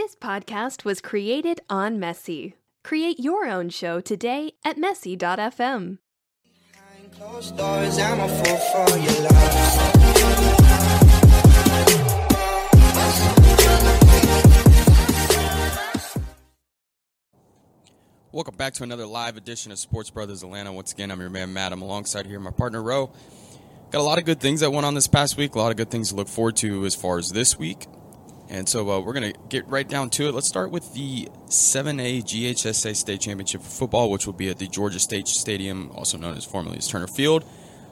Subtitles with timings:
[0.00, 2.54] This podcast was created on Messy.
[2.82, 5.98] Create your own show today at messy.fm.
[18.32, 20.72] Welcome back to another live edition of Sports Brothers Atlanta.
[20.72, 21.74] Once again, I'm your man Matt.
[21.74, 23.12] I'm alongside here my partner Ro.
[23.90, 25.56] Got a lot of good things that went on this past week.
[25.56, 27.86] A lot of good things to look forward to as far as this week.
[28.50, 30.34] And so uh, we're going to get right down to it.
[30.34, 34.66] Let's start with the 7A GHSA State Championship for football, which will be at the
[34.66, 37.44] Georgia State Stadium, also known as formerly as Turner Field.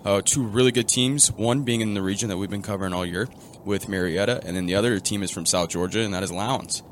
[0.05, 3.07] Uh, two really good teams, one being in the region that we've been covering all
[3.07, 3.29] year
[3.65, 6.83] with Marietta, and then the other team is from South Georgia, and that is Lowndes.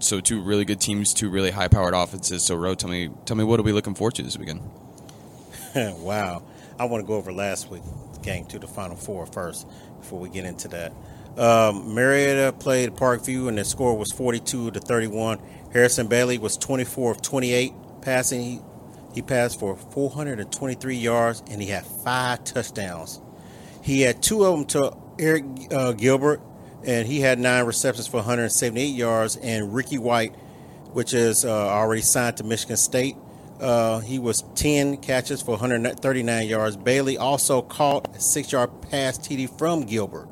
[0.00, 2.42] So two really good teams, two really high-powered offenses.
[2.42, 4.62] So, Ro, tell me, tell me, what are we looking forward to this weekend?
[5.76, 6.42] wow.
[6.76, 7.86] I want to go over last week's
[8.22, 9.68] game to the Final Four first
[10.00, 10.92] before we get into that.
[11.36, 15.40] Um, Marietta played Parkview, and the score was 42 to 31.
[15.72, 17.72] Harrison Bailey was 24 of 28
[18.02, 18.40] passing.
[18.42, 18.60] He,
[19.14, 23.20] he passed for 423 yards, and he had five touchdowns.
[23.82, 26.40] He had two of them to Eric uh, Gilbert,
[26.84, 29.36] and he had nine receptions for 178 yards.
[29.36, 30.34] And Ricky White,
[30.92, 33.16] which is uh, already signed to Michigan State,
[33.60, 36.76] uh, he was 10 catches for 139 yards.
[36.76, 40.28] Bailey also caught a six yard pass TD from Gilbert.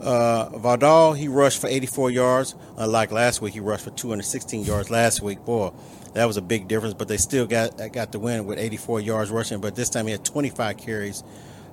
[0.00, 2.54] Uh, Vidal, he rushed for 84 yards.
[2.76, 5.44] Unlike last week, he rushed for 216 yards last week.
[5.44, 5.72] Boy,
[6.14, 9.30] that was a big difference, but they still got got the win with 84 yards
[9.30, 9.60] rushing.
[9.60, 11.22] But this time he had 25 carries.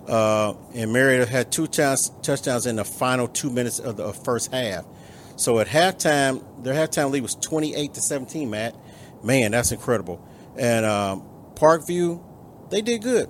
[0.08, 4.52] Uh, and Marietta had two chance, touchdowns in the final two minutes of the first
[4.52, 4.86] half.
[5.36, 8.50] So at halftime, their halftime lead was 28 to 17.
[8.50, 8.76] Matt,
[9.24, 10.26] man, that's incredible.
[10.58, 11.24] And um,
[11.56, 12.22] Parkview,
[12.70, 13.30] they did good.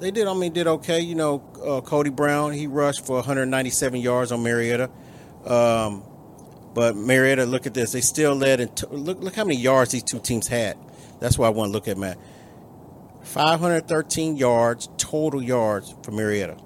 [0.00, 0.26] They did.
[0.26, 1.00] I mean, did okay.
[1.00, 4.90] You know, uh, Cody Brown, he rushed for 197 yards on Marietta.
[5.46, 6.02] Um,
[6.74, 7.92] but Marietta, look at this.
[7.92, 8.60] They still led.
[8.60, 10.76] And t- look, look how many yards these two teams had.
[11.20, 12.18] That's why I want to look at Matt.
[13.22, 16.56] 513 yards total yards for Marietta.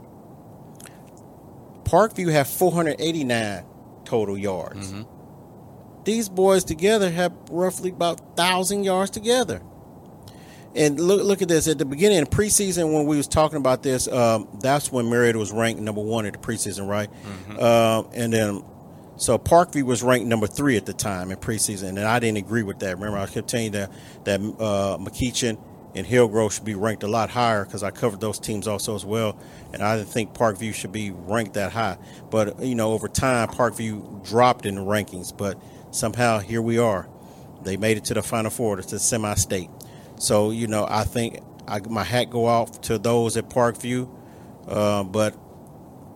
[1.84, 3.64] Parkview have 489
[4.04, 4.92] total yards.
[6.04, 9.62] These boys together have roughly about thousand yards together.
[10.78, 11.66] And look, look at this.
[11.66, 15.36] At the beginning of preseason, when we was talking about this, um, that's when Marietta
[15.38, 17.10] was ranked number one at the preseason, right?
[17.58, 18.62] Um, and then,
[19.16, 22.62] so Parkview was ranked number three at the time in preseason, and I didn't agree
[22.62, 22.96] with that.
[22.96, 23.90] Remember, I kept telling you that
[24.24, 25.58] that uh, McEachern
[25.96, 29.04] and Hillgrove should be ranked a lot higher because I covered those teams also as
[29.04, 29.36] well,
[29.72, 31.98] and I didn't think Parkview should be ranked that high.
[32.30, 37.08] But you know, over time, Parkview dropped in the rankings, but somehow here we are.
[37.64, 39.68] They made it to the Final Four, to the semi-state.
[40.18, 44.08] So you know, I think I, my hat go off to those at Parkview,
[44.66, 45.36] uh, but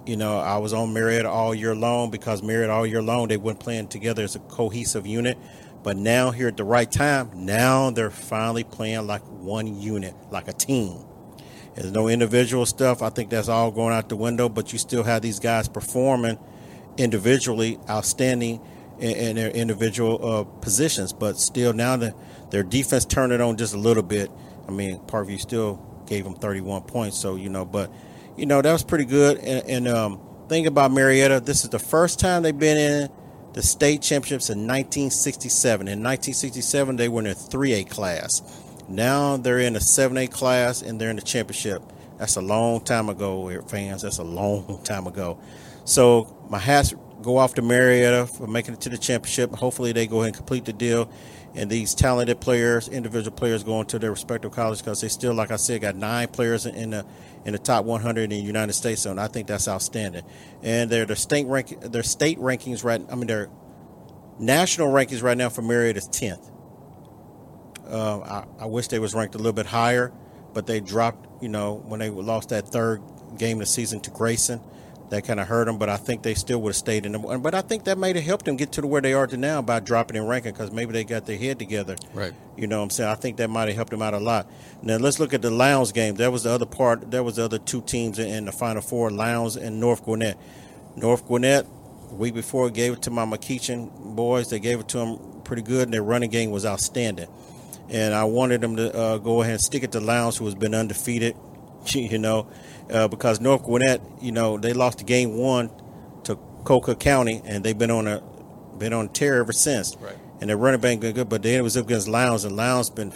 [0.06, 3.36] you know, I was on Marietta all year long because Marietta all year long they
[3.36, 5.38] weren't playing together as a cohesive unit.
[5.82, 10.48] But now here at the right time, now they're finally playing like one unit, like
[10.48, 11.04] a team.
[11.74, 13.02] There's no individual stuff.
[13.02, 14.48] I think that's all going out the window.
[14.48, 16.38] But you still have these guys performing
[16.96, 18.60] individually, outstanding
[18.98, 21.12] in, in their individual uh, positions.
[21.12, 22.14] But still, now the,
[22.52, 24.30] their defense turned it on just a little bit.
[24.68, 27.16] I mean, Parkview still gave them 31 points.
[27.16, 27.90] So you know, but
[28.36, 29.38] you know that was pretty good.
[29.38, 31.40] And, and um, think about Marietta.
[31.40, 33.10] This is the first time they've been in
[33.54, 35.88] the state championships in 1967.
[35.88, 38.42] In 1967, they were in a 3A class.
[38.86, 41.82] Now they're in a 7A class and they're in the championship.
[42.18, 44.02] That's a long time ago, fans.
[44.02, 45.40] That's a long time ago.
[45.84, 49.54] So my hats go off to Marietta for making it to the championship.
[49.54, 51.10] Hopefully, they go ahead and complete the deal.
[51.54, 55.50] And these talented players, individual players, going to their respective colleges because they still, like
[55.50, 57.04] I said, got nine players in the
[57.44, 59.04] in the top 100 in the United States.
[59.04, 60.22] And I think that's outstanding.
[60.62, 63.02] And they're the state rank, their state rankings right.
[63.10, 63.50] I mean, their
[64.38, 66.50] national rankings right now for Marietta is 10th.
[67.86, 70.12] Uh, I, I wish they was ranked a little bit higher,
[70.54, 71.28] but they dropped.
[71.42, 73.02] You know, when they lost that third
[73.36, 74.60] game of the season to Grayson,
[75.12, 75.76] that kind of hurt them.
[75.76, 77.18] But I think they still would have stayed in the.
[77.18, 79.60] But I think that might have helped them get to where they are to now
[79.60, 81.96] by dropping in ranking because maybe they got their head together.
[82.14, 82.32] Right.
[82.56, 83.10] You know what I'm saying?
[83.10, 84.50] I think that might have helped them out a lot.
[84.82, 86.14] Now let's look at the Lowndes game.
[86.14, 87.10] That was the other part.
[87.10, 90.38] That was the other two teams in, the Final Four: Lowndes and North Gwinnett.
[90.96, 91.66] North Gwinnett,
[92.10, 94.48] week before, gave it to my McEachern boys.
[94.48, 97.28] They gave it to them pretty good, and their running game was outstanding.
[97.90, 100.54] And I wanted them to uh, go ahead and stick it to Lowndes, who has
[100.54, 101.36] been undefeated.
[101.94, 102.48] You know,
[102.90, 105.70] uh, because North Gwinnett, you know, they lost the game one
[106.24, 108.22] to Colquitt County, and they've been on a
[108.78, 109.96] been on tear ever since.
[109.96, 110.16] Right.
[110.40, 112.90] And their running back been good, but then it was up against Lowndes, and Lowndes
[112.90, 113.12] been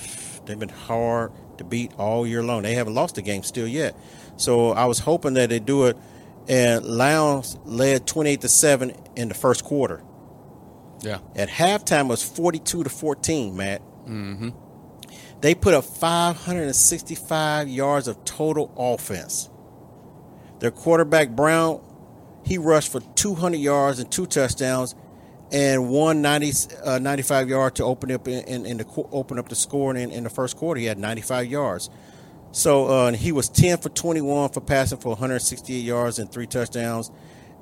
[0.46, 2.62] they've been hard to beat all year long.
[2.62, 3.96] They haven't lost a game still yet.
[4.36, 5.96] So I was hoping that they do it.
[6.48, 10.02] And Lowndes led twenty eight to seven in the first quarter.
[11.02, 11.18] Yeah.
[11.34, 13.82] At halftime, it was 42 to 14, Matt.
[14.06, 14.50] Mm-hmm.
[15.40, 19.50] They put up 565 yards of total offense.
[20.60, 21.82] Their quarterback, Brown,
[22.44, 24.94] he rushed for 200 yards and two touchdowns
[25.52, 26.52] and one 90,
[26.84, 30.10] uh, 95 yard to open up in, in, in the open up the score in,
[30.10, 30.80] in the first quarter.
[30.80, 31.90] He had 95 yards.
[32.52, 37.10] So uh, he was 10 for 21 for passing for 168 yards and three touchdowns.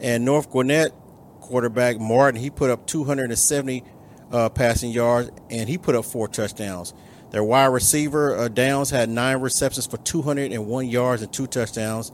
[0.00, 0.92] And North Gwinnett
[1.40, 3.84] quarterback Martin, he put up 270
[4.30, 6.94] uh, passing yards and he put up four touchdowns.
[7.34, 12.12] Their wide receiver uh, Downs had nine receptions for 201 yards and two touchdowns.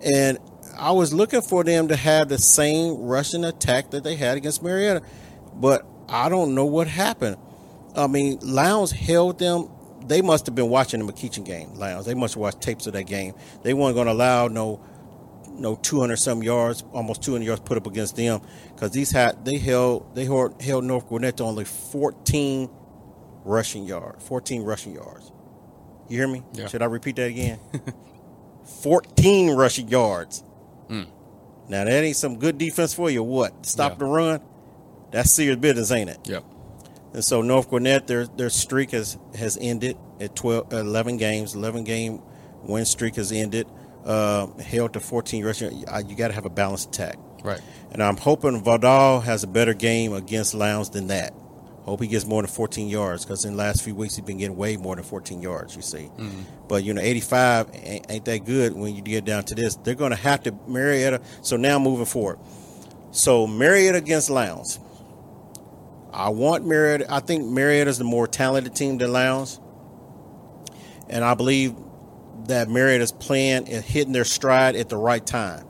[0.00, 0.38] And
[0.78, 4.62] I was looking for them to have the same rushing attack that they had against
[4.62, 5.02] Marietta,
[5.56, 7.36] but I don't know what happened.
[7.96, 9.70] I mean, Lowndes held them.
[10.06, 11.74] They must have been watching the McEachern game.
[11.74, 12.06] Lowndes.
[12.06, 13.34] They must have watched tapes of that game.
[13.64, 14.80] They weren't going to allow no,
[15.48, 18.40] no 200 some yards, almost 200 yards put up against them
[18.72, 22.70] because these had they held they held, North Gwinnett to only 14
[23.44, 24.26] rushing yards.
[24.26, 25.30] 14 rushing yards.
[26.08, 26.42] You hear me?
[26.52, 26.66] Yeah.
[26.68, 27.58] Should I repeat that again?
[28.82, 30.42] 14 rushing yards.
[31.66, 33.22] Now that ain't some good defense for you.
[33.22, 33.64] What?
[33.64, 33.98] Stop Yeah.
[33.98, 34.40] the run.
[35.12, 36.18] That's serious business, ain't it?
[36.24, 36.44] Yep.
[37.14, 41.54] And so North Gwinnett, their their streak has has ended at 12, 11 games.
[41.54, 42.20] Eleven game
[42.64, 43.66] win streak has ended.
[44.04, 45.74] Uh, held to fourteen rushing.
[45.78, 47.16] You got to have a balanced attack.
[47.42, 47.60] Right.
[47.92, 51.32] And I'm hoping Vidal has a better game against Lowndes than that.
[51.84, 54.38] Hope he gets more than 14 yards because in the last few weeks he's been
[54.38, 55.76] getting way more than 14 yards.
[55.76, 56.42] You see, mm-hmm.
[56.66, 59.76] but you know 85 ain't, ain't that good when you get down to this.
[59.76, 61.20] They're going to have to Marietta.
[61.42, 62.38] So now moving forward,
[63.10, 64.80] so Marietta against Lowndes.
[66.10, 67.12] I want Marietta.
[67.12, 69.60] I think Marietta's the more talented team than Lowndes,
[71.10, 71.74] and I believe
[72.46, 75.66] that Marietta's playing and hitting their stride at the right time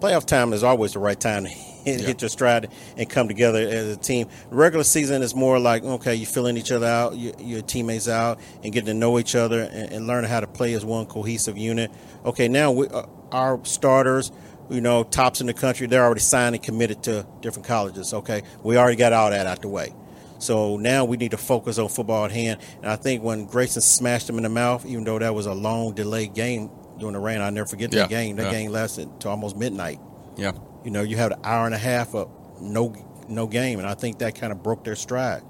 [0.00, 1.70] playoff time is always the right time to hit,
[2.00, 2.06] Yeah.
[2.06, 4.28] hit your stride and come together as a team.
[4.50, 8.38] Regular season is more like okay, you're filling each other out, your, your teammates out,
[8.62, 11.56] and getting to know each other and, and learn how to play as one cohesive
[11.56, 11.90] unit.
[12.24, 14.30] Okay, now we, uh, our starters,
[14.68, 18.12] you know, tops in the country, they're already signed and committed to different colleges.
[18.12, 19.94] Okay, we already got all that out the way.
[20.38, 22.60] So now we need to focus on football at hand.
[22.82, 25.52] And I think when Grayson smashed him in the mouth, even though that was a
[25.52, 26.70] long delayed game
[27.00, 28.36] during the rain, I'll never forget Yeah, that game.
[28.36, 28.52] That yeah.
[28.52, 30.00] game lasted to almost midnight.
[30.36, 30.52] Yeah.
[30.84, 32.30] You know, you had an hour and a half of
[32.60, 32.94] no
[33.28, 35.42] no game, and I think that kind of broke their stride.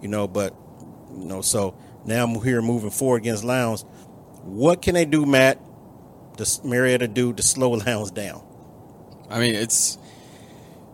[0.00, 0.54] You know, but
[1.18, 3.82] you know, so now I'm here moving forward against Lowndes.
[4.44, 5.60] What can they do, Matt?
[6.36, 8.42] Does Marietta do to slow Lowndes down?
[9.28, 9.98] I mean, it's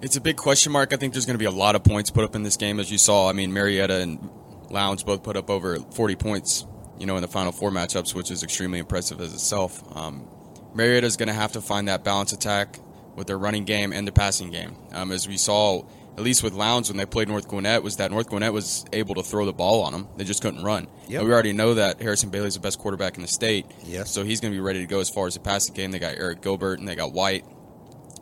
[0.00, 0.92] it's a big question mark.
[0.92, 2.80] I think there's going to be a lot of points put up in this game,
[2.80, 3.28] as you saw.
[3.28, 4.30] I mean, Marietta and
[4.70, 6.66] Lowndes both put up over 40 points,
[6.98, 9.82] you know, in the final four matchups, which is extremely impressive as itself.
[9.96, 10.28] Um,
[10.76, 12.78] is going to have to find that balance attack
[13.16, 14.76] with their running game and the passing game.
[14.92, 15.84] Um, as we saw,
[16.16, 19.14] at least with Lowndes when they played North Gwinnett, was that North Gwinnett was able
[19.16, 20.08] to throw the ball on them.
[20.16, 20.88] They just couldn't run.
[21.08, 21.20] Yep.
[21.20, 23.66] And we already know that Harrison Bailey is the best quarterback in the state.
[23.84, 24.10] Yes.
[24.10, 25.90] So he's going to be ready to go as far as the passing game.
[25.90, 27.44] They got Eric Gilbert and they got White.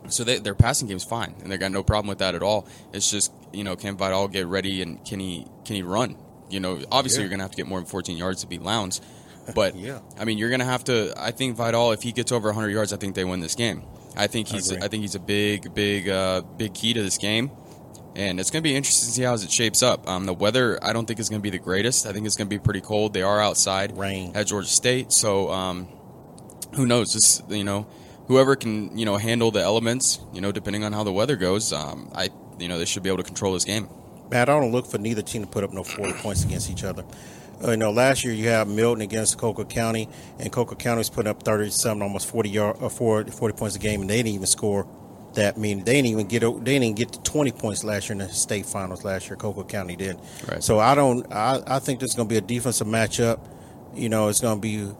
[0.09, 2.67] So they, their passing game's fine, and they got no problem with that at all.
[2.91, 6.17] It's just you know can Vidal get ready and can he can he run?
[6.49, 7.23] You know, obviously Yeah.
[7.23, 9.01] you're gonna have to get more than 14 yards to beat Lowndes,
[9.55, 9.99] but Yeah.
[10.19, 11.13] I mean you're gonna have to.
[11.17, 13.83] I think Vidal, if he gets over 100 yards, I think they win this game.
[14.15, 14.83] I think he's agree.
[14.83, 17.51] I think he's a big big uh, big key to this game.
[18.15, 20.07] And it's going to be interesting to see how it shapes up.
[20.07, 22.05] Um, the weather, I don't think is going to be the greatest.
[22.05, 23.11] I think it's going to be pretty cold.
[23.11, 24.33] They are outside Rain.
[24.35, 25.87] at Georgia State, so um,
[26.75, 27.11] who knows?
[27.11, 27.87] Just you know,
[28.27, 31.73] whoever can you know handle the elements, you know, depending on how the weather goes,
[31.73, 33.89] um, I you know they should be able to control this game.
[34.33, 36.83] Matt, I don't look for neither team to put up no 40 points against each
[36.83, 37.05] other.
[37.63, 40.09] Uh, you know, last year you have Milton against Colquitt County,
[40.39, 43.75] and Colquitt County was putting up 30 something, almost 40 yard, uh, 40, 40 points
[43.75, 44.87] a game, and they didn't even score
[45.35, 45.55] that.
[45.55, 48.13] I mean, they didn't even get they didn't even get to 20 points last year
[48.13, 49.05] in the state finals.
[49.05, 50.17] Last year, Colquitt County did.
[50.49, 50.63] Right.
[50.63, 51.31] So I don't.
[51.31, 53.39] I, I think there's going to be a defensive matchup.
[53.93, 54.91] You know, it's going to be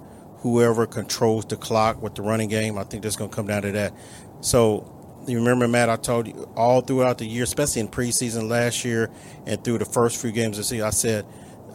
[0.41, 2.77] whoever controls the clock with the running game.
[2.77, 3.93] I think that's going to come down to that.
[4.41, 8.83] So you remember, Matt, I told you all throughout the year, especially in preseason last
[8.83, 9.09] year
[9.45, 11.25] and through the first few games of the season, I said,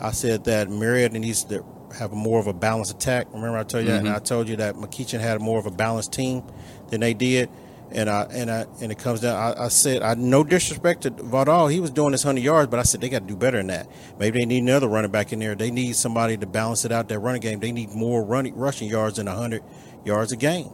[0.01, 1.65] I said that Marietta needs to
[1.99, 3.27] have more of a balanced attack.
[3.33, 4.07] Remember, I told you that, mm-hmm.
[4.07, 6.43] and I told you that McEachern had more of a balanced team
[6.89, 7.51] than they did.
[7.91, 9.35] And I and I and it comes down.
[9.35, 12.79] I, I said, I no disrespect to Vidal, he was doing his hundred yards, but
[12.79, 13.89] I said they got to do better than that.
[14.19, 15.55] Maybe they need another running back in there.
[15.55, 17.09] They need somebody to balance it out.
[17.09, 19.63] Their running game, they need more running rushing yards than hundred
[20.05, 20.71] yards a game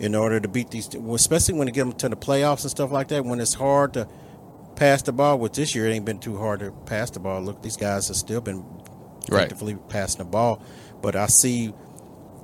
[0.00, 2.92] in order to beat these, especially when they get them to the playoffs and stuff
[2.92, 3.24] like that.
[3.24, 4.08] When it's hard to
[4.76, 7.40] pass the ball, which this year it ain't been too hard to pass the ball.
[7.42, 8.64] Look, these guys have still been
[9.30, 9.40] Right.
[9.46, 10.62] effectively passing the ball,
[11.02, 11.66] but I see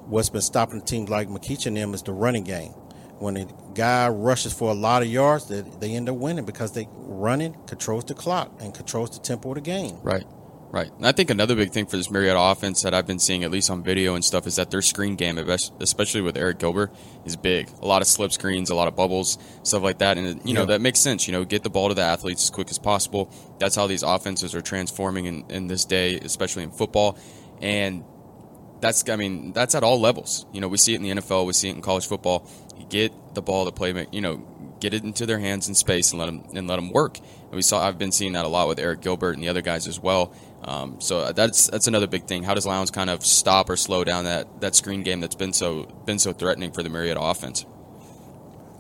[0.07, 2.75] what's been stopping teams like McKeach and them is the running game.
[3.21, 6.73] when a guy rushes for a lot of yards, they, they end up winning because
[6.73, 9.97] they running controls the clock and controls the tempo of the game.
[10.03, 10.25] Right.
[10.71, 10.91] Right.
[10.97, 13.53] And I think another big thing for this Marietta offense that I've been seeing, at
[13.53, 16.91] least on video and stuff, is that their screen game, especially with Eric Gilbert,
[17.25, 17.71] is big.
[17.81, 20.19] A lot of slip screens, a lot of bubbles, stuff like that.
[20.19, 20.67] And, you know, Yeah.
[20.67, 21.29] that makes sense.
[21.29, 23.31] You know, get the ball to the athletes as quick as possible.
[23.61, 27.17] That's how these offenses are transforming in, in this day, especially in football.
[27.63, 28.03] And
[28.81, 30.45] that's, I mean, that's at all levels.
[30.53, 32.49] You know, we see it in the NFL, we see it in college football.
[32.77, 34.43] You get the ball to play, you know,
[34.81, 37.19] get it into their hands in space and let them and let them work.
[37.19, 39.63] And we saw I've been seeing that a lot with Eric Gilbert and the other
[39.63, 40.35] guys as well.
[40.67, 42.43] Um, so that's that's another big thing.
[42.43, 45.53] How does Lowndes kind of stop or slow down that, that screen game that's been
[45.53, 47.67] so been so threatening for the Marietta offense?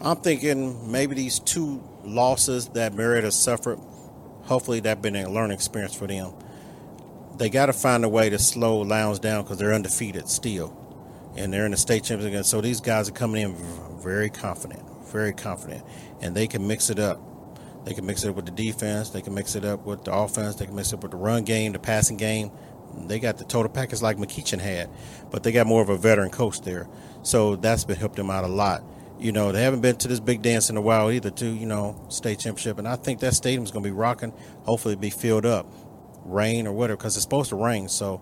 [0.00, 3.78] I'm thinking maybe these two losses that Marietta suffered,
[4.42, 6.32] hopefully that's been a learning experience for them.
[7.36, 10.74] They got to find a way to slow Lowndes down because they're undefeated still,
[11.36, 12.44] and they're in the state championship.
[12.44, 13.56] So these guys are coming in
[14.02, 15.84] very confident, very confident,
[16.22, 17.20] and they can mix it up.
[17.84, 19.10] They can mix it up with the defense.
[19.10, 20.56] They can mix it up with the offense.
[20.56, 22.50] They can mix it up with the run game, the passing game.
[23.06, 24.88] They got the total package like McEachern had,
[25.30, 26.88] but they got more of a veteran coach there.
[27.22, 28.84] So that's been helped them out a lot.
[29.18, 31.66] You know, they haven't been to this big dance in a while either, too, you
[31.66, 32.78] know, state championship.
[32.78, 34.32] And I think that stadium's going to be rocking.
[34.64, 35.66] Hopefully, it'll be filled up,
[36.24, 37.88] rain or whatever, because it's supposed to rain.
[37.88, 38.20] So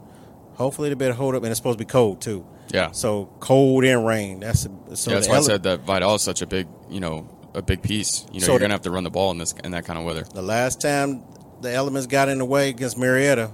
[0.55, 1.43] hopefully, they better hold up.
[1.43, 2.47] And it's supposed to be cold, too.
[2.73, 2.93] Yeah.
[2.93, 4.41] So cold and rain.
[4.41, 7.29] That's so yeah, that's why I said that Vidal is such a big, you know,
[7.55, 8.27] a big piece.
[8.33, 9.99] You know, So you're gonna have to run the ball in this in that kind
[9.99, 10.23] of weather.
[10.23, 11.25] The last time
[11.61, 13.53] the elements got in the way against Marietta,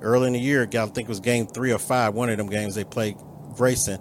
[0.00, 2.48] early in the year, I think it was game three or five, one of them
[2.48, 3.16] games they played
[3.54, 4.00] Grayson.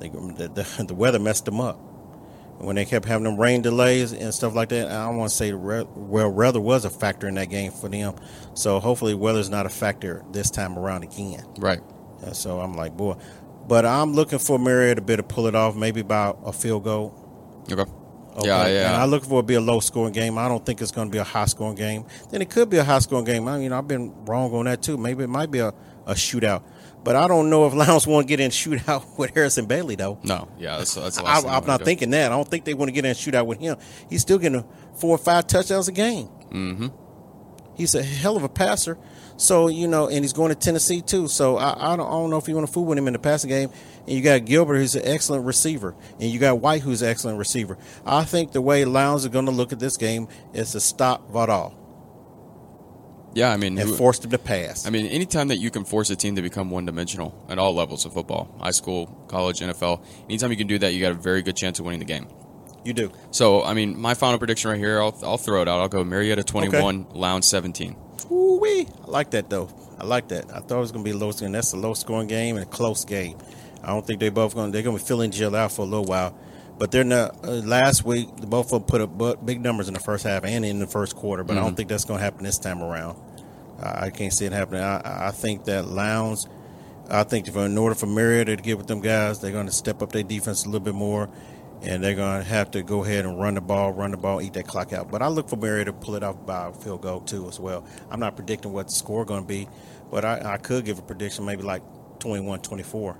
[0.00, 1.76] They, the, the, the weather messed them up.
[2.58, 5.36] When they kept having them rain delays and stuff like that, I don't want to
[5.36, 5.86] say well,
[6.30, 8.16] weather was a factor in that game for them.
[8.54, 11.44] So hopefully, weather's not a factor this time around again.
[11.58, 11.80] Right.
[12.22, 13.16] And so I'm like, boy,
[13.68, 16.52] but I'm looking for Marietta to be able to pull it off, maybe by a
[16.52, 17.14] field goal.
[17.70, 17.88] Okay.
[18.38, 18.46] Okay.
[18.46, 18.92] Yeah, yeah.
[18.92, 20.38] And I look for it to be a low scoring game.
[20.38, 22.04] I don't think it's going to be a high scoring game.
[22.30, 23.48] Then it could be a high scoring game.
[23.48, 24.96] I mean, I've been wrong on that too.
[24.96, 25.68] Maybe it might be a,
[26.06, 26.62] a shootout.
[27.02, 30.18] But I don't know if Lowndes want to get in shootout with Harrison Bailey though.
[30.22, 30.48] No.
[30.58, 30.78] Yeah.
[30.78, 31.84] That's that's I, last thing I I'm not do.
[31.84, 32.30] thinking that.
[32.30, 33.76] I don't think they want to get in a shootout with him.
[34.08, 34.64] He's still getting
[34.94, 36.28] four or five touchdowns a game.
[36.50, 36.88] Mm-hmm.
[37.78, 38.98] He's a hell of a passer.
[39.38, 41.28] So you know, and he's going to Tennessee too.
[41.28, 43.12] So I, I, don't, I don't know if you want to fool with him in
[43.14, 43.70] the passing game.
[44.06, 47.38] And you got Gilbert, who's an excellent receiver, and you got White, who's an excellent
[47.38, 47.78] receiver.
[48.04, 51.30] I think the way Lowndes are going to look at this game is to stop
[51.30, 51.74] Vidal
[53.34, 53.50] Yeah.
[53.52, 54.86] I mean, and who- force them to pass.
[54.86, 57.74] I mean, anytime that you can force a team to become one dimensional at all
[57.74, 61.14] levels of football, high school, college, NFL, anytime you can do that, you got a
[61.14, 62.26] very good chance of winning the game.
[62.88, 63.12] You do.
[63.30, 65.80] So, I mean, my final prediction right here, I'll, I'll throw it out.
[65.80, 67.96] I'll go Marietta 21, Lowndes 17.
[68.30, 68.86] Ooh wee!
[69.04, 69.68] I like that though.
[69.98, 70.50] I like that.
[70.54, 71.52] I thought it was going to be low scoring.
[71.52, 73.38] That's a low scoring game and a close game.
[73.82, 74.70] I don't think they both going.
[74.70, 76.36] They're going to be filling Jill out for a little while.
[76.78, 77.44] But they're not.
[77.44, 80.64] Uh, last week, both of them put up big numbers in the first half and
[80.64, 81.42] in the first quarter.
[81.42, 83.18] But I don't think that's going to happen this time around.
[83.82, 84.82] I I can't see it happening.
[84.82, 86.46] I, I think that Lowndes.
[87.10, 89.72] I think if in order for Marietta to get with them guys, they're going to
[89.72, 91.28] step up their defense a little bit more,
[91.82, 94.40] and they're going to have to go ahead and run the ball, run the ball,
[94.42, 95.10] eat that clock out.
[95.10, 97.60] But I look for Marietta to pull it off by a field goal too, as
[97.60, 97.84] well.
[98.10, 99.68] I'm not predicting what the score going to be,
[100.10, 101.82] but I, I could give a prediction maybe like
[102.18, 103.16] 21-24,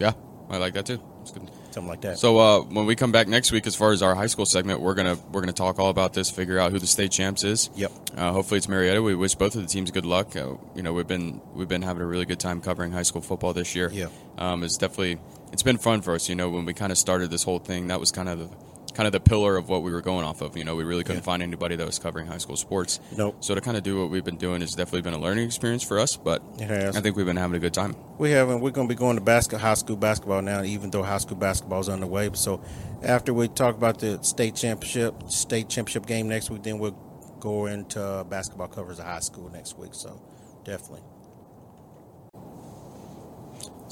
[0.00, 0.12] Yeah,
[0.50, 1.00] I like that too.
[1.24, 2.18] Something like that.
[2.18, 4.80] So uh, when we come back next week, as far as our high school segment,
[4.80, 7.70] we're gonna we're gonna talk all about this, figure out who the state champs is.
[7.74, 7.92] Yep.
[8.14, 9.02] Uh, hopefully it's Marietta.
[9.02, 10.36] We wish both of the teams good luck.
[10.36, 13.22] Uh, you know, we've been we've been having a really good time covering high school
[13.22, 13.90] football this year.
[13.90, 14.08] Yeah.
[14.38, 15.18] Um, it's definitely
[15.54, 16.28] it's been fun for us.
[16.28, 18.48] You know, when we kind of started this whole thing, that was kind of the
[18.94, 20.56] kind of the pillar of what we were going off of.
[20.56, 21.24] You know, we really couldn't Yeah.
[21.32, 23.00] find anybody that was covering high school sports.
[23.16, 23.36] Nope.
[23.40, 25.82] So to kind of do what we've been doing has definitely been a learning experience
[25.82, 26.16] for us.
[26.16, 26.96] But It has.
[26.96, 27.96] I think we've been having a good time.
[28.18, 28.60] we haven't.
[28.60, 31.36] We're going to be going to basket, high school basketball now, even though high school
[31.36, 32.30] basketball is underway.
[32.34, 32.60] So
[33.02, 36.96] after we talk about the state championship, state championship game next week, then we'll
[37.40, 39.94] go into uh, basketball covers of high school next week.
[39.94, 40.20] So
[40.64, 41.02] definitely.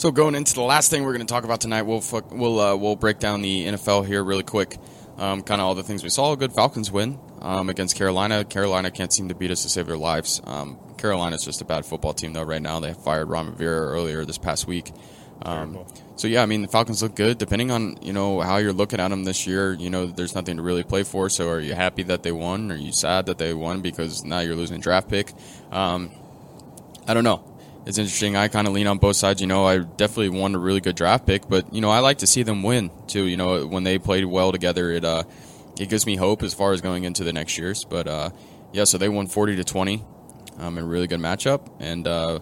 [0.03, 2.59] So going into the last thing we're going to talk about tonight, we'll fuck, we'll
[2.59, 4.77] uh, we'll break down the NFL here really quick.
[5.17, 6.33] Um, kind of all the things we saw.
[6.33, 8.45] A good Falcons win um, against Carolina.
[8.45, 10.41] Carolina can't seem to beat us to save their lives.
[10.43, 12.43] Um, Carolina's just a bad football team though.
[12.43, 14.91] Right now, they fired Ron Rivera earlier this past week.
[15.43, 15.79] Um,
[16.17, 17.39] so yeah, I mean the Falcons look good.
[17.39, 20.57] Depending on you know how you're looking at them this year, you know there's nothing
[20.57, 21.29] to really play for.
[21.29, 22.73] So are you happy that they won?
[22.73, 25.33] Are you sad that they won because now you're losing a draft pick?
[25.71, 26.11] Um,
[27.07, 27.52] I don't know.
[27.85, 28.37] It's interesting.
[28.37, 29.41] I kind of lean on both sides.
[29.41, 32.19] You know, I definitely won a really good draft pick, but you know, I like
[32.19, 33.25] to see them win too.
[33.25, 35.25] You know, when they played well together, it uh,
[35.79, 37.85] it gives me hope as far as going into the next years.
[37.85, 38.31] But uh,
[38.73, 40.05] yeah, so they won forty to twenty,
[40.59, 42.39] um, in a really good matchup, and uh,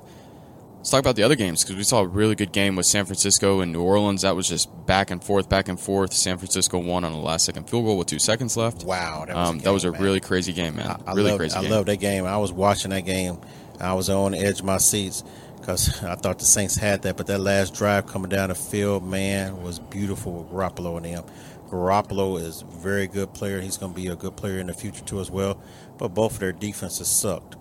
[0.77, 3.07] let's talk about the other games because we saw a really good game with San
[3.07, 4.21] Francisco and New Orleans.
[4.23, 6.13] That was just back and forth, back and forth.
[6.13, 8.85] San Francisco won on the last second field goal with two seconds left.
[8.85, 11.03] Wow, that was a um, that was a really crazy game, man.
[11.07, 11.71] I really loved, crazy I game.
[11.71, 12.27] love that game.
[12.27, 13.39] I was watching that game.
[13.81, 15.25] I was on the edge of my seats
[15.59, 17.17] because I thought the Saints had that.
[17.17, 21.25] But that last drive coming down the field, man, was beautiful with Garoppolo and them.
[21.71, 23.61] Garoppolo is a very good player.
[23.61, 25.61] He's going to be a good player in the future too as well.
[25.99, 27.57] But both of their defenses sucked.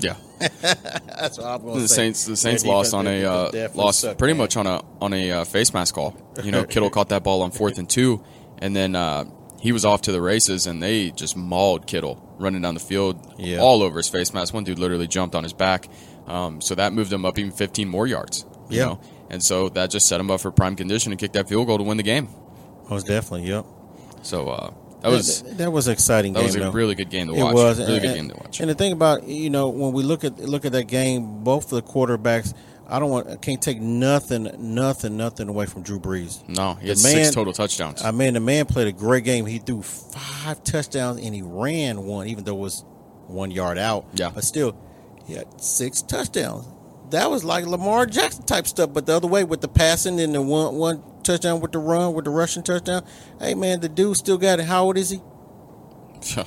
[0.00, 1.96] yeah, That's what I'm going to the say.
[1.96, 4.38] Saints the Saints lost on a uh, lost sucked, pretty man.
[4.38, 6.16] much on a on a uh, face mask call.
[6.44, 8.22] You know, Kittle caught that ball on fourth and two,
[8.58, 9.24] and then uh,
[9.66, 13.16] he was off to the races, and they just mauled Kittle running down the field
[13.38, 13.58] Yeah.
[13.58, 14.54] all over his face mask.
[14.54, 15.88] One dude literally jumped on his back,
[16.26, 18.44] um, so that moved him up even 15 more yards.
[18.70, 18.84] You Yeah.
[18.86, 18.98] know?
[19.28, 21.78] and so that just set him up for prime condition and kicked that field goal
[21.78, 22.28] to win the game.
[22.88, 23.64] Most definitely, yep.
[24.22, 24.70] So uh,
[25.02, 26.46] that was that, that was an exciting that game.
[26.46, 26.70] was a though.
[26.70, 27.54] really good game to It watch.
[27.54, 28.60] was really and, good game to watch.
[28.60, 31.64] And the thing about you know when we look at look at that game, both
[31.64, 32.54] of the quarterbacks,
[32.88, 36.46] I don't want I can't take nothing nothing nothing away from Drew Brees.
[36.48, 38.02] no, he the had six total touchdowns.
[38.04, 39.44] I mean, the man played a great game.
[39.46, 42.84] He threw five touchdowns and he ran one, even though it was
[43.26, 44.06] one yard out.
[44.14, 44.30] Yeah.
[44.34, 44.76] but still,
[45.26, 46.66] he had six touchdowns.
[47.10, 50.34] That was like Lamar Jackson type stuff, but the other way with the passing and
[50.34, 53.04] the one one touchdown with the run with the rushing touchdown.
[53.40, 54.66] Hey man, the dude still got it.
[54.66, 55.20] How old is he?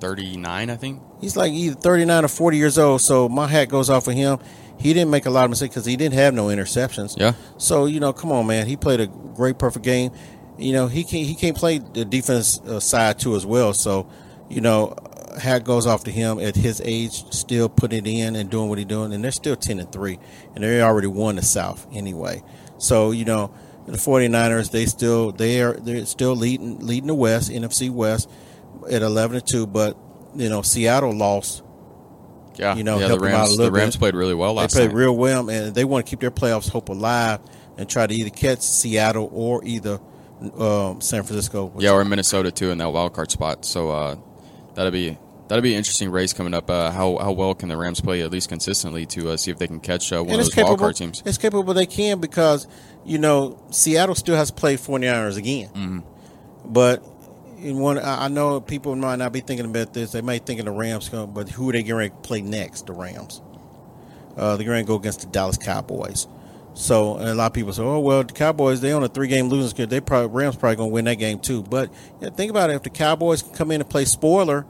[0.00, 1.00] 39, I think.
[1.24, 3.00] He's like either 39 or 40 years old.
[3.00, 4.38] So my hat goes off for him.
[4.78, 7.18] He didn't make a lot of mistakes because he didn't have no interceptions.
[7.18, 7.32] Yeah.
[7.56, 8.66] So you know, come on, man.
[8.66, 10.12] He played a great, perfect game.
[10.58, 13.72] You know, he can he can't play the defense uh, side too as well.
[13.72, 14.06] So,
[14.50, 14.96] you know,
[15.40, 18.76] hat goes off to him at his age, still putting it in and doing what
[18.76, 19.14] he's doing.
[19.14, 20.18] And they're still 10 and three,
[20.54, 22.42] and they already won the South anyway.
[22.76, 23.54] So you know,
[23.86, 28.30] the 49ers they still they are they're still leading leading the West NFC West
[28.90, 29.96] at 11 and two, but
[30.34, 31.62] you know Seattle lost
[32.56, 33.56] Yeah, You know, yeah, the them out a Rams.
[33.56, 34.00] The Rams bit.
[34.00, 34.96] played really well last they played night.
[34.96, 37.40] real well, and they want to keep their playoffs hope alive
[37.76, 39.98] and try to either catch Seattle or either
[40.58, 41.72] um, San Francisco.
[41.78, 43.64] yeah, or Minnesota too in that wild card spot.
[43.64, 44.16] So uh,
[44.74, 46.70] that'll be that'll be an interesting race coming up.
[46.70, 49.58] Uh, how how well can the Rams play at least consistently to uh, see if
[49.58, 50.76] they can catch uh, one and of those wild capable.
[50.78, 51.22] card teams?
[51.24, 52.66] It's capable they can because
[53.04, 55.68] you know Seattle still has to play 49ers again.
[55.70, 55.98] Mm-hmm.
[56.66, 57.04] But
[57.58, 60.12] one, I know people might not be thinking about this.
[60.12, 62.86] They might thinking the Rams, come, but who are they going to play next?
[62.86, 63.40] The Rams.
[64.36, 66.26] Uh, they're going to go against the Dallas Cowboys.
[66.74, 69.70] So a lot of people say, "Oh well, the Cowboys they on a three-game losing
[69.70, 69.90] skid.
[69.90, 71.90] They probably Rams probably going to win that game too." But
[72.20, 74.66] yeah, think about it: if the Cowboys come in and play spoiler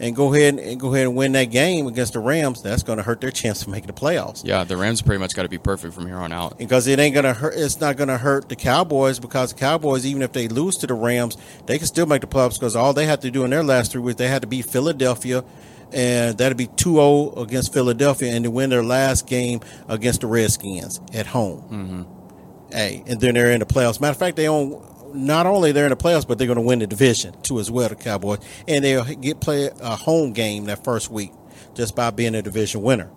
[0.00, 2.96] and go ahead and go ahead and win that game against the Rams, that's going
[2.96, 5.48] to hurt their chance of making the playoffs Yeah, the Rams pretty much got to
[5.48, 6.58] be perfect from here on out.
[6.58, 7.54] because it ain't gonna hurt.
[7.56, 10.94] It's not gonna hurt the Cowboys because the Cowboys, even if they lose to the
[10.94, 13.62] Rams, they can still make the playoffs because all they have to do in their
[13.64, 15.44] last three weeks, they had to beat Philadelphia,
[15.92, 21.00] and that'd be 2-0 against Philadelphia, and to win their last game against the Redskins
[21.12, 21.60] at home.
[21.70, 22.72] Mm-hmm.
[22.72, 24.00] Hey, and then they're in the playoffs.
[24.00, 24.82] Matter of fact, they own.
[25.14, 27.70] Not only they're in the playoffs, but they're going to win the division too as
[27.70, 27.88] well.
[27.88, 31.32] The Cowboys, and they'll get play a home game that first week
[31.74, 33.10] just by being a division winner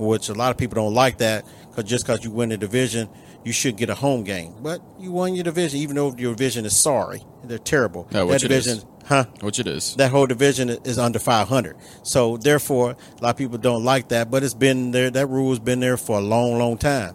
[0.00, 3.08] which a lot of people don't like that because just because you win the division,
[3.44, 4.54] you should get a home game.
[4.60, 7.22] But you won your division, even though your division is sorry.
[7.44, 8.04] They're terrible.
[8.10, 8.66] That which it is.
[8.66, 9.24] division, huh?
[9.40, 9.96] Which it is.
[9.96, 11.76] That whole division is under 500.
[12.02, 14.30] So therefore, a lot of people don't like that.
[14.30, 15.10] But it's been there.
[15.10, 17.14] That rule has been there for a long, long time.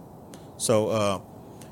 [0.58, 1.20] So, uh,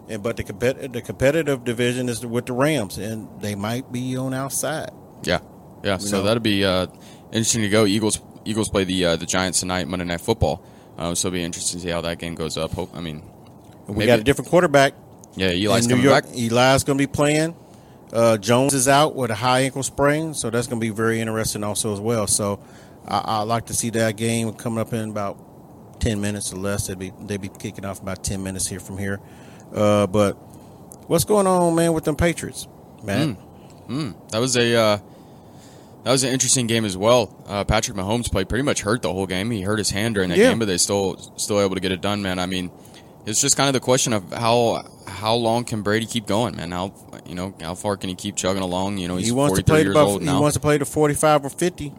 [0.10, 4.16] and but the compet- the competitive division is with the Rams, and they might be
[4.18, 4.92] on our side.
[5.24, 5.40] Yeah,
[5.84, 5.98] yeah.
[5.98, 6.24] So know.
[6.24, 6.88] that'll be uh,
[7.32, 7.86] interesting to go.
[7.86, 10.64] Eagles Eagles play the uh, the Giants tonight, Monday Night Football.
[10.98, 12.72] Uh, so it'll be interesting to see how that game goes up.
[12.72, 13.24] Hope I mean,
[13.88, 14.94] We Maybe- got a different quarterback.
[15.36, 16.34] yeah, Eli's New York, back.
[16.36, 17.56] Eli's going to be playing.
[18.12, 21.20] Uh, Jones is out with a high ankle sprain, so that's going to be very
[21.20, 22.28] interesting also as well.
[22.28, 22.60] So
[23.08, 26.86] I, I like to see that game coming up in about ten minutes or less.
[26.88, 29.20] They'd be they'd be kicking off about ten minutes here from here.
[29.74, 30.34] Uh, but
[31.08, 32.68] what's going on, man, with them Patriots,
[33.04, 33.38] man?
[34.32, 34.98] That was a uh,
[36.04, 37.44] that was an interesting game as well.
[37.48, 39.52] Uh, Patrick Mahomes played pretty much hurt the whole game.
[39.52, 40.50] He hurt his hand during that Yeah.
[40.50, 42.40] game, but they still still able to get it done, man.
[42.40, 42.72] I mean,
[43.26, 46.72] it's just kind of the question of how how long can Brady keep going, man?
[46.72, 46.94] How
[47.26, 48.98] you know how far can he keep chugging along?
[48.98, 50.42] You know, he's he wants to play old he now.
[50.42, 51.94] wants to play to forty five or fifty.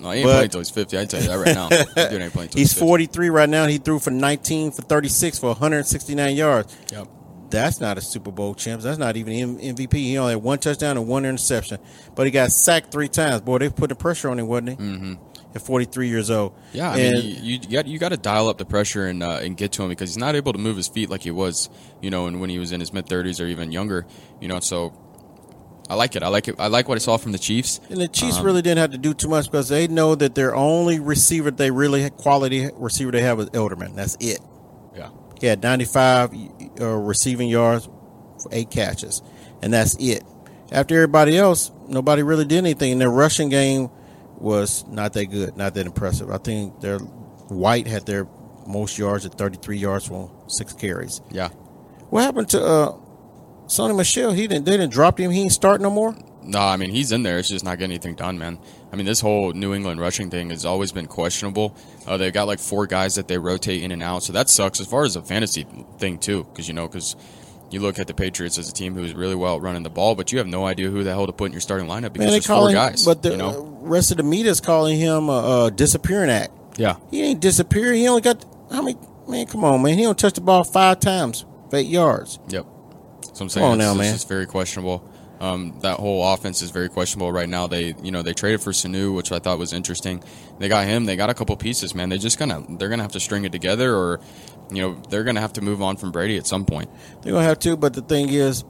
[0.00, 0.96] No, he ain't but- playing until he's 50.
[0.96, 2.08] I can tell you that right now.
[2.10, 2.80] Dude ain't playing He's 50.
[2.86, 3.66] forty three right now.
[3.66, 6.76] He threw for nineteen for thirty six for one hundred sixty nine yards.
[6.92, 7.08] Yep.
[7.48, 8.82] That's not a Super Bowl champ.
[8.82, 9.94] That's not even MVP.
[9.94, 11.78] He only had one touchdown and one interception,
[12.16, 13.40] but he got sacked three times.
[13.42, 14.76] Boy, they put the pressure on him, wasn't he?
[14.76, 15.14] Mm-hmm.
[15.54, 16.54] At 43 years old.
[16.72, 19.22] Yeah, I And- mean, you, you got you got to dial up the pressure and
[19.22, 21.30] uh, and get to him because he's not able to move his feet like he
[21.30, 21.70] was,
[22.02, 24.06] you know, and when he was in his mid thirties or even younger,
[24.40, 24.58] you know.
[24.60, 24.92] So
[25.88, 26.22] I like it.
[26.22, 26.56] I like it.
[26.58, 27.80] I like what I saw from the Chiefs.
[27.90, 30.34] And the Chiefs Um, really didn't have to do too much because they know that
[30.34, 33.94] their only receiver, they really had quality receiver they have is Edelman.
[33.94, 34.40] That's it.
[34.96, 35.10] Yeah.
[35.40, 36.32] He had 95
[36.80, 37.86] uh, receiving yards,
[38.42, 39.22] for eight catches,
[39.62, 40.24] and that's it.
[40.72, 42.92] After everybody else, nobody really did anything.
[42.92, 43.88] And their rushing game
[44.38, 46.30] was not that good, not that impressive.
[46.30, 48.26] I think their White had their
[48.66, 51.20] most yards at 33 yards from six carries.
[51.30, 51.48] Yeah.
[52.10, 52.96] What happened to uh,
[53.66, 54.32] Sony Michel?
[54.32, 54.64] He didn't.
[54.64, 55.30] They didn't drop him.
[55.30, 56.14] He ain't start no more.
[56.42, 57.38] No, I mean he's in there.
[57.38, 58.58] It's just not getting anything done, man.
[58.92, 61.76] I mean this whole New England rushing thing has always been questionable.
[62.06, 64.80] Uh, they've got like four guys that they rotate in and out, so that sucks
[64.80, 65.66] as far as a fantasy
[65.98, 66.44] thing too.
[66.44, 67.16] Because you know, because
[67.72, 70.30] you look at the Patriots as a team who's really well running the ball, but
[70.30, 72.30] you have no idea who the hell to put in your starting lineup because Man,
[72.30, 73.04] there's four calling, guys.
[73.04, 73.48] but the you know,
[73.82, 76.52] uh, rest of the media is calling him a, a disappearing act.
[76.76, 77.98] yeah, He ain't disappearing.
[77.98, 78.96] He only got how many?
[79.26, 79.98] Man, come on, man.
[79.98, 82.38] He don't touch the ball five times for eight yards.
[82.48, 82.64] yep.
[83.36, 84.14] So I'm saying on it's, now, man.
[84.14, 85.06] just very questionable.
[85.40, 87.66] Um, that whole offense is very questionable right now.
[87.66, 90.24] They, you know, they traded for Sanu, which I thought was interesting.
[90.58, 91.04] They got him.
[91.04, 92.08] They got a couple pieces, man.
[92.08, 94.20] They just gonna they're gonna have to string it together, or
[94.70, 96.88] you know, they're gonna have to move on from Brady at some point.
[97.20, 97.76] They're gonna have to.
[97.76, 98.64] But the thing is,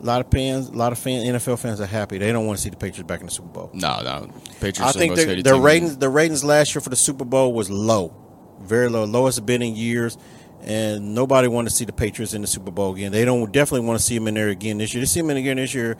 [0.00, 2.16] a lot of fans, a lot of fan, NFL fans are happy.
[2.16, 3.70] They don't want to see the Patriots back in the Super Bowl.
[3.74, 4.80] No, no, Patriots.
[4.80, 8.14] I think the ratings, the ratings last year for the Super Bowl was low,
[8.62, 10.16] very low, lowest it's been in years.
[10.62, 13.12] And nobody wanted to see the Patriots in the Super Bowl again.
[13.12, 15.00] They don't definitely want to see them in there again this year.
[15.00, 15.96] They see them in again this year.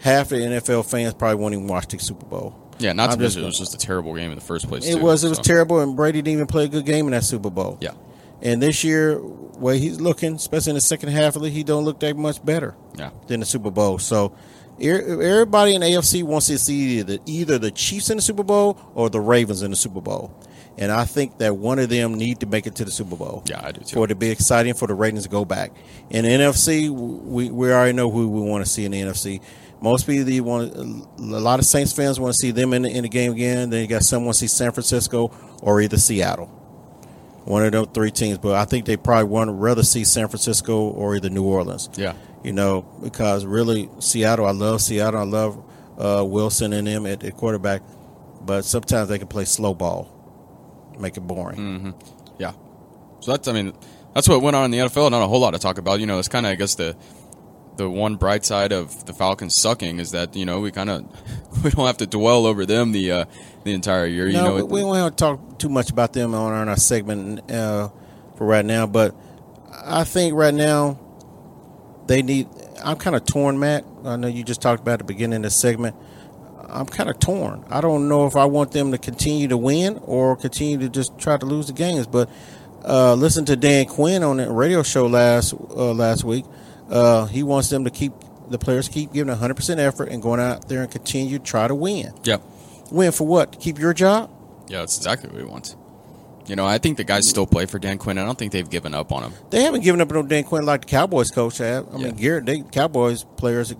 [0.00, 2.54] Half the NFL fans probably won't even watch the Super Bowl.
[2.78, 4.68] Yeah, not to I'm just mention it was just a terrible game in the first
[4.68, 4.86] place.
[4.86, 5.24] It too, was.
[5.24, 7.78] It was terrible, and Brady didn't even play a good game in that Super Bowl.
[7.80, 7.92] Yeah,
[8.42, 11.84] And this year, where he's looking, especially in the second half of it, he don't
[11.84, 13.98] look that much better yeah, than the Super Bowl.
[13.98, 14.34] So
[14.82, 18.78] er- everybody in AFC wants to see either, either the Chiefs in the Super Bowl
[18.94, 20.34] or the Ravens in the Super Bowl.
[20.76, 23.44] And I think that one of them need to make it to the Super Bowl.
[23.46, 23.94] Yeah, I do too.
[23.94, 25.72] For it to be exciting for the ratings to go back.
[26.10, 29.40] In the NFC, we, we already know who we want to see in the NFC.
[29.80, 33.02] Most people want a lot of Saints fans want to see them in the, in
[33.02, 33.70] the game again.
[33.70, 35.30] Then you got someone see San Francisco
[35.62, 36.46] or either Seattle.
[37.44, 40.28] One of those three teams, but I think they probably want to rather see San
[40.28, 45.24] Francisco or either New Orleans yeah, you know, because really Seattle, I love Seattle, I
[45.24, 45.62] love
[45.98, 47.82] uh, Wilson and them at, at quarterback,
[48.40, 50.10] but sometimes they can play slow ball,
[50.98, 51.94] make it boring.
[52.38, 52.52] yeah.
[53.20, 53.72] So that's, I mean,
[54.14, 55.10] that's what went on in the NFL.
[55.10, 56.00] Not a whole lot to talk about.
[56.00, 56.96] You know, it's kind of, I guess, the
[57.76, 61.04] the one bright side of the Falcons sucking is that you know we kind of
[61.64, 63.24] we don't have to dwell over them the uh,
[63.64, 64.26] the entire year.
[64.28, 66.68] You no, know, we, it- we don't to talk too much about them on, on
[66.68, 67.88] our segment uh,
[68.36, 69.14] for right now, but
[69.84, 71.00] I think right now
[72.06, 72.48] they need.
[72.84, 73.84] I'm kind of torn, Matt.
[74.04, 75.96] I know you just talked about the beginning of the segment.
[76.68, 77.64] I'm kind of torn.
[77.70, 81.18] I don't know if I want them to continue to win or continue to just
[81.18, 82.06] try to lose the games.
[82.06, 82.28] But
[82.84, 86.44] uh, listen to Dan Quinn on the radio show last uh, last week.
[86.90, 88.12] Uh, he wants them to keep
[88.50, 91.66] the players keep giving 100 percent effort and going out there and continue to try
[91.66, 92.12] to win.
[92.24, 92.36] yeah,
[92.90, 93.58] Win for what?
[93.58, 94.30] Keep your job?
[94.68, 95.76] yeah, that's exactly what he wants.
[96.46, 98.18] You know, I think the guys still play for Dan Quinn.
[98.18, 99.32] I don't think they've given up on him.
[99.48, 101.86] They haven't given up on Dan Quinn like the Cowboys coach have.
[101.94, 102.04] I Yeah.
[102.08, 103.74] mean, Garrett, they Cowboys players,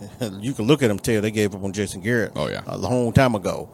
[0.40, 2.32] you can look at them tell they gave up on Jason Garrett.
[2.36, 2.62] Oh, yeah.
[2.66, 3.68] a long time ago.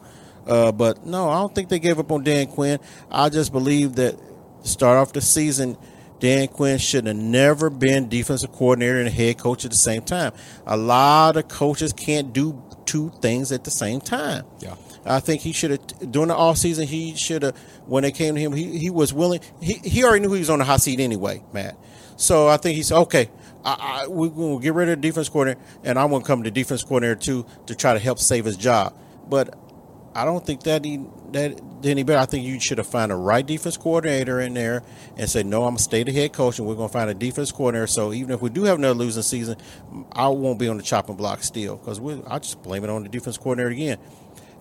[0.47, 2.79] Uh, but no, I don't think they gave up on Dan Quinn.
[3.09, 4.17] I just believe that
[4.65, 5.77] to start off the season,
[6.19, 10.33] Dan Quinn should have never been defensive coordinator and head coach at the same time.
[10.65, 14.45] A lot of coaches can't do two things at the same time.
[14.59, 14.75] Yeah.
[15.05, 16.87] I think he should have during the off season.
[16.87, 18.53] He should have when they came to him.
[18.53, 19.41] He, he was willing.
[19.61, 21.77] He, he already knew he was on the hot seat anyway, Matt.
[22.17, 23.29] So I think he said, okay,
[23.63, 26.27] I, I, we're going to get rid of the defense coordinator, and I'm going to
[26.27, 28.97] come to defense coordinator too to try to help save his job.
[29.27, 29.57] But
[30.15, 32.19] I don't think that he that did any better.
[32.19, 34.81] I think you should have found a right defense coordinator in there
[35.17, 37.51] and say, no, I'm gonna stay the head coach, and we're gonna find a defense
[37.51, 37.87] coordinator.
[37.87, 39.57] So even if we do have another losing season,
[40.13, 43.09] I won't be on the chopping block still because I just blame it on the
[43.09, 43.97] defense coordinator again.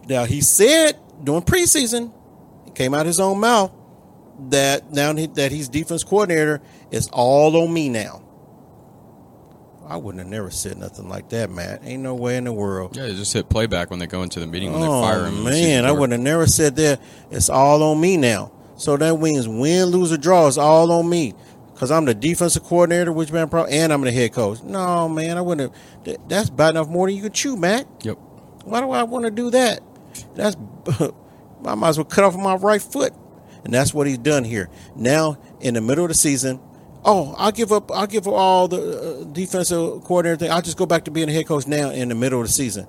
[0.08, 2.12] Now he said during preseason,
[2.66, 3.72] it came out his own mouth
[4.50, 8.22] that now that he's defense coordinator is all on me now.
[9.86, 11.82] I wouldn't have never said nothing like that, Matt.
[11.84, 12.96] Ain't no way in the world.
[12.96, 15.26] Yeah, they just hit playback when they go into the meeting when Oh they fire
[15.26, 15.44] him.
[15.44, 17.00] man, I wouldn't have never said that.
[17.30, 18.50] It's all on me now.
[18.76, 21.34] So that means win, lose, or draw is all on me
[21.74, 24.62] because I'm the defensive coordinator, which man, pro, and I'm the head coach.
[24.62, 25.72] No, man, I wouldn't.
[26.06, 27.86] Have, that's bad enough more than you can chew, Matt.
[28.02, 28.16] Yep.
[28.64, 29.80] Why do I want to do that?
[30.34, 30.56] That's
[31.64, 33.12] I might as well cut off my right foot,
[33.64, 34.68] and that's what he's done here.
[34.94, 36.60] Now in the middle of the season,
[37.04, 37.90] oh, I'll give up.
[37.90, 40.50] I'll give up all the uh, defensive coordinator thing.
[40.50, 42.52] I'll just go back to being a head coach now in the middle of the
[42.52, 42.86] season.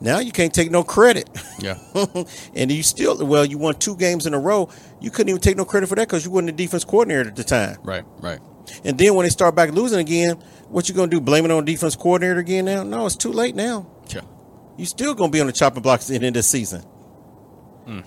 [0.00, 1.78] Now you can't take no credit, Yeah.
[2.54, 4.68] and you still well, you won two games in a row.
[5.00, 7.36] You couldn't even take no credit for that because you weren't the defense coordinator at
[7.36, 7.78] the time.
[7.84, 8.04] right.
[8.20, 8.40] Right.
[8.82, 10.36] And then when they start back losing again,
[10.68, 11.20] what you gonna do?
[11.20, 12.64] Blame it on defense coordinator again?
[12.64, 14.22] Now, no, it's too late now Yeah.
[14.76, 16.82] You still gonna be on the chopping blocks at the end of the season.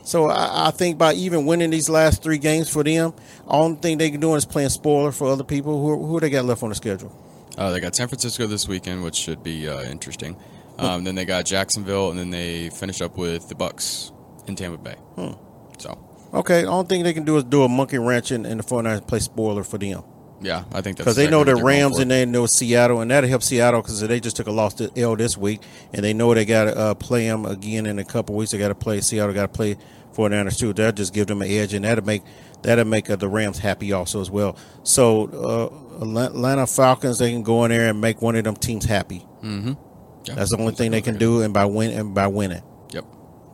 [0.02, 3.14] So I, I think by even winning these last three games for them,
[3.46, 5.80] only thing they can do is playing spoiler for other people.
[5.82, 7.16] Who who they got left on the schedule?
[7.58, 10.36] Uh, they got San Francisco this weekend, which should be uh, interesting.
[10.80, 14.12] Um, then they got Jacksonville, and then they finish up with the Bucks
[14.48, 14.96] in Tampa Bay.
[15.16, 15.34] Hmm.
[15.80, 15.98] So,
[16.34, 18.98] Okay, only thing they can do is do a monkey wrench in, in the 49ers
[18.98, 20.04] and play spoiler for them.
[20.42, 22.46] Yeah, I think that's Because they know the what they're going Rams and they know
[22.46, 25.62] Seattle, and that'll help Seattle because they just took a loss to L this week,
[25.94, 28.52] and they know they got to uh, play them again in a couple weeks.
[28.52, 29.78] They got to play Seattle, got to play
[30.14, 30.74] 49ers too.
[30.74, 32.24] That'll just give them an edge, and that'll make
[32.62, 34.58] that'll make uh, the Rams happy also as well.
[34.84, 38.86] So uh, Atlanta Falcons, they can go in there and make one of them teams
[38.86, 39.26] happy.
[39.44, 42.62] Yeah, That's the only thing they can do, and by win and by winning.
[42.92, 43.06] Yep.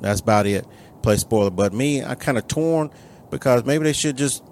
[0.01, 0.65] That's about it.
[1.01, 1.51] Play spoiler.
[1.51, 2.89] But me, I kind of torn
[3.29, 4.43] because maybe they should just.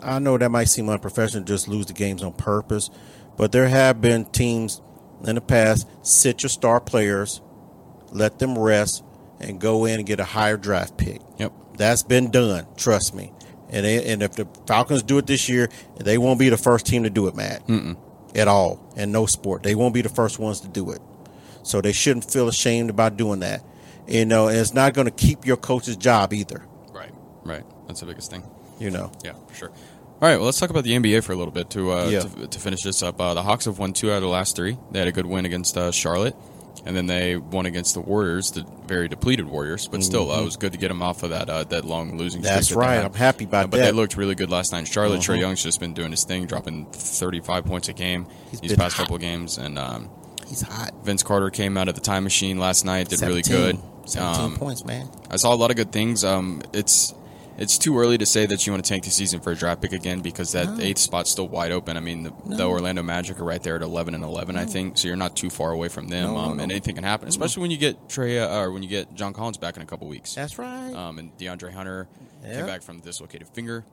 [0.00, 2.90] I know that might seem unprofessional, just lose the games on purpose.
[3.36, 4.80] But there have been teams
[5.24, 7.40] in the past sit your star players,
[8.10, 9.04] let them rest,
[9.40, 11.20] and go in and get a higher draft pick.
[11.38, 11.52] Yep.
[11.76, 12.66] That's been done.
[12.76, 13.32] Trust me.
[13.70, 16.86] And they, and if the Falcons do it this year, they won't be the first
[16.86, 17.66] team to do it, Matt.
[17.66, 17.96] Mm-mm.
[18.34, 21.00] At all, in no sport, they won't be the first ones to do it.
[21.62, 23.62] So they shouldn't feel ashamed about doing that.
[24.06, 26.66] You know, and it's not going to keep your coach's job either.
[26.92, 27.12] Right.
[27.44, 27.64] Right.
[27.86, 28.42] That's the biggest thing.
[28.82, 29.68] You know, Yeah, for sure.
[29.70, 32.20] All right, well, let's talk about the NBA for a little bit to uh, Yeah.
[32.20, 33.20] to, to finish this up.
[33.20, 34.76] Uh, the Hawks have won two out of the last three.
[34.92, 36.36] They had a good win against uh, Charlotte,
[36.86, 39.88] and then they won against the Warriors, the very depleted Warriors.
[39.88, 42.16] But still, uh, it was good to get them off of that uh, that long
[42.16, 42.50] losing streak.
[42.50, 42.54] Mm-hmm.
[42.54, 43.04] That's that right.
[43.04, 43.84] I'm happy about Uh, but that.
[43.86, 45.20] they looked really good last night Charlotte.
[45.22, 45.40] Trae Mhm.
[45.40, 49.02] Young's just been doing his thing, dropping 35 points a game He's these past hot.
[49.04, 50.08] couple of games, and um,
[50.46, 50.92] he's hot.
[51.04, 53.76] Vince Carter came out of the time machine last night, did really good.
[54.04, 55.08] 17 Um, points, man.
[55.30, 56.22] I saw a lot of good things.
[56.24, 57.12] Um, it's
[57.62, 59.80] it's too early to say that you want to tank the season for a draft
[59.80, 61.96] pick again because that eighth spot's still wide open.
[61.96, 64.98] I mean, the, the Orlando Magic are right there at eleven and eleven, I think.
[64.98, 66.62] So you're not too far away from them, No, no, um, no.
[66.64, 69.32] and anything can happen, especially when you get Trae uh, or when you get John
[69.32, 70.34] Collins back in a couple weeks.
[70.34, 70.92] That's right.
[70.92, 72.08] Um, and DeAndre Hunter
[72.44, 72.52] Yep.
[72.54, 73.84] came back from the dislocated finger.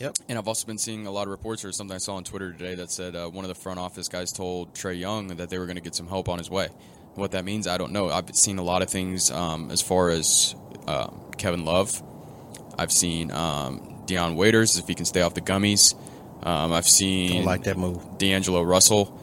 [0.00, 0.16] yep.
[0.28, 2.52] And I've also been seeing a lot of reports or something I saw on Twitter
[2.52, 5.58] today that said uh, one of the front office guys told Trae Young that they
[5.60, 6.68] were going to get some help on his way.
[7.14, 8.08] What that means, I don't know.
[8.10, 10.56] I've seen a lot of things um, as far as
[10.88, 12.02] um, Kevin Love.
[12.78, 15.94] I've seen um, Dion Waiters if he can stay off the gummies.
[16.42, 18.18] Um, I've I seen like that move.
[18.18, 19.18] D'Angelo Russell.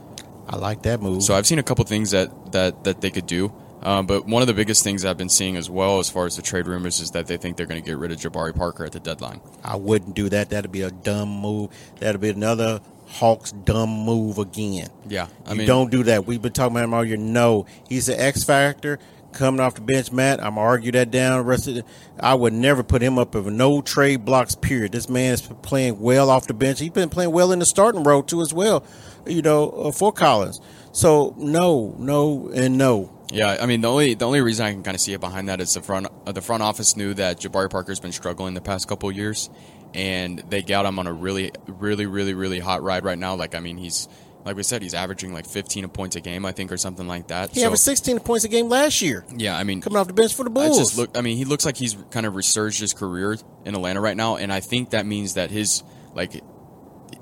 [0.48, 1.24] I like that move.
[1.24, 3.54] So I've seen a couple things that that that they could do.
[3.84, 6.36] Um, but one of the biggest things I've been seeing as well, as far as
[6.36, 8.86] the trade rumors, is that they think they're going to get rid of Jabari Parker
[8.86, 9.42] at the deadline.
[9.64, 10.52] I wouldn't do that.
[10.52, 11.72] That'd be a dumb move.
[12.00, 14.90] That'd be another Hawks dumb move again.
[15.08, 16.26] Yeah, I you mean, don't do that.
[16.26, 17.18] We've been talking about him all year.
[17.18, 19.00] No, he's the X factor
[19.34, 20.12] coming off the bench.
[20.12, 21.38] Matt, I'm argue that down.
[21.39, 21.86] The rest of the,
[22.20, 24.56] I would never put him up of no trade blocks.
[24.56, 24.91] Period.
[24.91, 26.80] This man is playing well off the bench.
[26.80, 28.84] He's been playing well in the starting role too, as well.
[29.26, 30.60] You know, uh, for Collins.
[30.91, 33.12] So no, no, and no.
[33.32, 35.48] Yeah, I mean the only the only reason I can kind of see it behind
[35.48, 38.62] that is the front uh, the front office knew that Jabari Parker's been struggling the
[38.62, 39.50] past couple years,
[39.94, 43.36] and they got him on a really really really really hot ride right now.
[43.36, 44.10] Like I mean he's
[44.45, 47.27] like we said he's averaging like 15 points a game I think or something like
[47.27, 47.51] that.
[47.51, 50.13] He So, averaged 16 points a game last year, yeah, I mean coming off the
[50.13, 50.77] bench for the I Bulls.
[50.77, 51.17] just look.
[51.17, 54.38] I mean, he looks like he's kind of resurged his career in Atlanta right now,
[54.38, 56.41] and I think that means that his like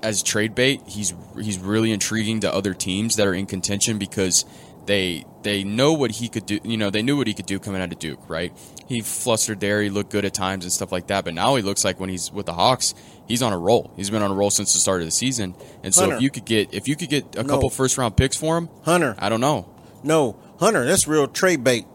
[0.01, 4.45] as trade bait, he's he's really intriguing to other teams that are in contention because
[4.85, 6.59] they they know what he could do.
[6.63, 8.53] You know, they knew what he could do coming out of Duke, right?
[8.87, 11.61] He flustered there, he looked good at times and stuff like that, but now he
[11.61, 12.95] looks like when he's with the Hawks,
[13.29, 13.93] he's on a roll.
[13.95, 16.17] He's been on a roll since the start of the season, and so Hunter.
[16.17, 17.53] if you could get if you could get a No.
[17.53, 19.15] couple first round picks for him, Hunter.
[19.17, 19.69] I don't know.
[20.03, 21.85] No, Hunter, that's real trade bait.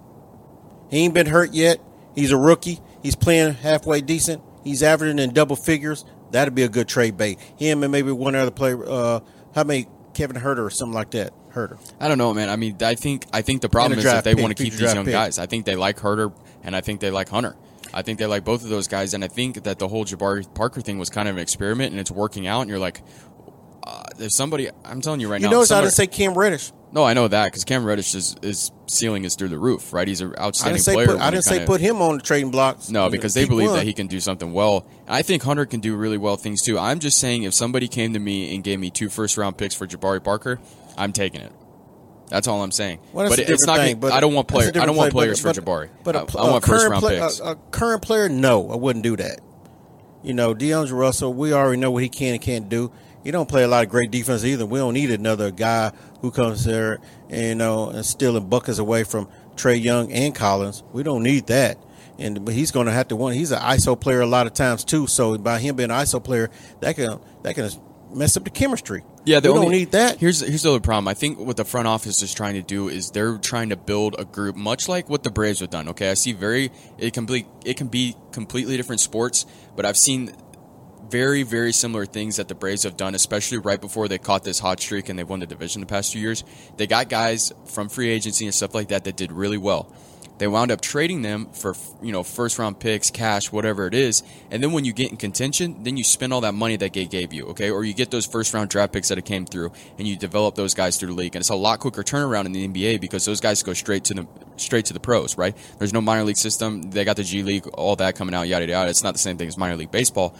[0.91, 1.81] He ain't been hurt yet.
[2.15, 2.81] He's a rookie.
[3.03, 4.43] He's playing halfway decent.
[4.63, 6.05] He's averaging in double figures.
[6.31, 7.39] That'd be a good trade bait.
[7.57, 8.83] Him and maybe one other player.
[8.89, 9.21] Uh,
[9.55, 11.33] how many Kevin Huerter or something like that?
[11.53, 11.79] Huerter.
[12.01, 12.49] I don't know, man.
[12.49, 14.73] I mean, I think I think the problem is that they pick, want to keep
[14.73, 15.13] these young pick.
[15.13, 15.39] guys.
[15.39, 17.55] I think they like Huerter, and I think they like Hunter.
[17.95, 20.53] I think they like both of those guys, and I think that the whole Jabari
[20.55, 22.63] Parker thing was kind of an experiment, and it's working out.
[22.63, 23.01] And you're like,
[23.87, 24.69] uh, there's somebody.
[24.85, 25.53] I'm telling you right You now.
[25.53, 26.73] notice I somebody- didn't say Cam Reddish.
[26.93, 30.09] no, I know that because Cam Reddish is is ceiling is through the roof, right?
[30.09, 31.07] He's an I outstanding didn't say player.
[31.09, 32.89] put, I didn't say kinda- put him on the trading blocks.
[32.91, 33.79] no, because they believe one.
[33.79, 34.87] that he can do something well.
[35.07, 36.79] And I think Hunter can do really well things too.
[36.79, 39.75] I'm just saying, if somebody came to me and gave me two first round picks
[39.75, 40.59] for Jabari Parker,
[40.97, 41.53] I'm taking it.
[42.29, 43.01] That's all I'm saying.
[43.13, 43.79] Well, but it's not.
[43.79, 44.71] thing, but I don't want players.
[44.77, 45.89] I don't want play, players but- for Jabari.
[46.03, 47.41] But a, I, I a want first round play- picks.
[47.41, 49.41] A, a current player, no, I wouldn't do that.
[50.23, 52.91] You know, DeAndre Russell, we already know what he can and can't do.
[53.23, 54.67] He don't play a lot of great defense either.
[54.67, 56.99] We don't need another guy who comes there
[57.31, 60.83] and you know and stealing buckets away from Trae Young and Collins.
[60.93, 61.79] We don't need that.
[62.19, 63.35] And but he's going to have to want.
[63.37, 65.07] He's an ISO player a lot of times too.
[65.07, 67.71] So by him being an ISO player, that can that can
[68.15, 69.03] mess up the chemistry.
[69.25, 70.19] Yeah, they only, don't need that.
[70.19, 71.09] Here's here's the other problem.
[71.09, 74.17] I think what the front office is trying to do is they're trying to build
[74.19, 75.89] a group, much like what the Braves have done.
[75.91, 79.97] Okay, I see very it can be it can be completely different sports, but I've
[79.97, 80.35] seen
[81.09, 84.59] very very similar things that the Braves have done, especially right before they caught this
[84.59, 86.45] hot streak and they won the division the past few years.
[86.77, 89.95] They got guys from free agency and stuff like that that did really well.
[90.39, 94.23] They wound up trading them for you know first round picks, cash, whatever it is,
[94.51, 97.05] and then when you get in contention, then you spend all that money that they
[97.05, 97.71] gave you, okay?
[97.71, 100.55] Or you get those first round draft picks that it came through, and you develop
[100.55, 103.25] those guys through the league, and it's a lot quicker turnaround in the NBA because
[103.25, 105.57] those guys go straight to the straight to the pros, right?
[105.79, 106.83] There's no minor league system.
[106.83, 108.91] They got the G League, all that coming out, yada yada.
[108.91, 110.37] It's not the same thing as minor league baseball,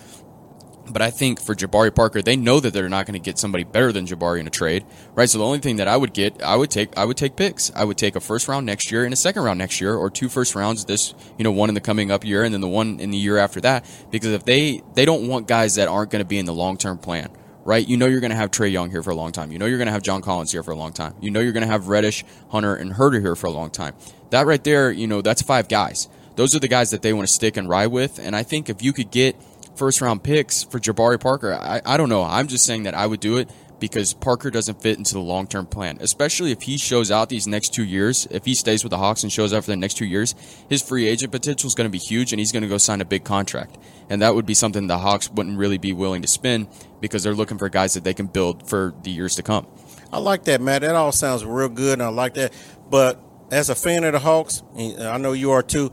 [0.91, 3.65] but I think for Jabari Parker, they know that they're not going to get somebody
[3.65, 5.29] better than Jabari in a trade, right?
[5.29, 7.73] So the only thing that I would get, I would take, I would take picks.
[7.75, 10.11] I would take a first round next year and a second round next year, or
[10.11, 12.69] two first rounds this, you know, one in the coming up year and then the
[12.69, 13.85] one in the year after that.
[14.11, 16.77] Because if they they don't want guys that aren't going to be in the long
[16.77, 17.31] term plan,
[17.65, 17.87] right?
[17.87, 19.51] You know you're going to have Trae Young here for a long time.
[19.51, 21.15] You know you're going to have John Collins here for a long time.
[21.21, 23.95] You know you're going to have Reddish, Hunter, and Huerter here for a long time.
[24.31, 26.09] That right there, you know, that's five guys.
[26.37, 28.19] Those are the guys that they want to stick and ride with.
[28.19, 29.37] And I think if you could get
[29.77, 31.55] first round picks for Jabari Parker.
[31.55, 32.23] I, I don't know.
[32.23, 35.47] I'm just saying that I would do it because Parker doesn't fit into the long
[35.47, 38.27] term plan, especially if he shows out these next two years.
[38.31, 40.35] If he stays with the Hawks and shows out for the next two years,
[40.69, 43.01] his free agent potential is going to be huge and he's going to go sign
[43.01, 43.77] a big contract.
[44.09, 46.69] And that would be something the Hawks wouldn't really be willing to spend
[47.01, 49.67] because they're looking for guys that they can build for the years to come.
[50.13, 50.83] I like that, Matt.
[50.83, 52.53] That all sounds real good, and I like that.
[52.89, 55.93] But as a fan of the Hawks, I know you are too.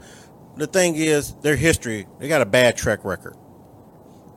[0.55, 3.35] The thing is, their history, they got a bad track record.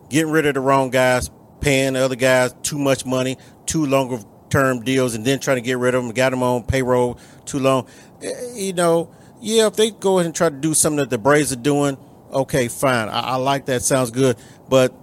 [0.09, 4.19] Getting rid of the wrong guys, paying the other guys too much money, too longer
[4.51, 7.59] term deals, and then trying to get rid of them, got them on payroll too
[7.59, 7.87] long.
[8.23, 11.19] Eh, You know, yeah, if they go ahead and try to do something that the
[11.19, 11.97] Braves are doing,
[12.33, 13.09] okay, fine.
[13.09, 13.83] I, I like that.
[13.83, 14.37] Sounds good.
[14.69, 14.95] But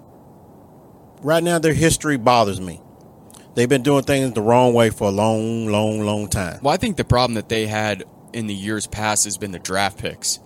[1.22, 2.82] right now, their history bothers me.
[3.56, 6.60] They've been doing things the wrong way for a long, long, long time.
[6.62, 9.60] Well, I think the problem that they had in the years past has been the
[9.60, 10.40] draft picks.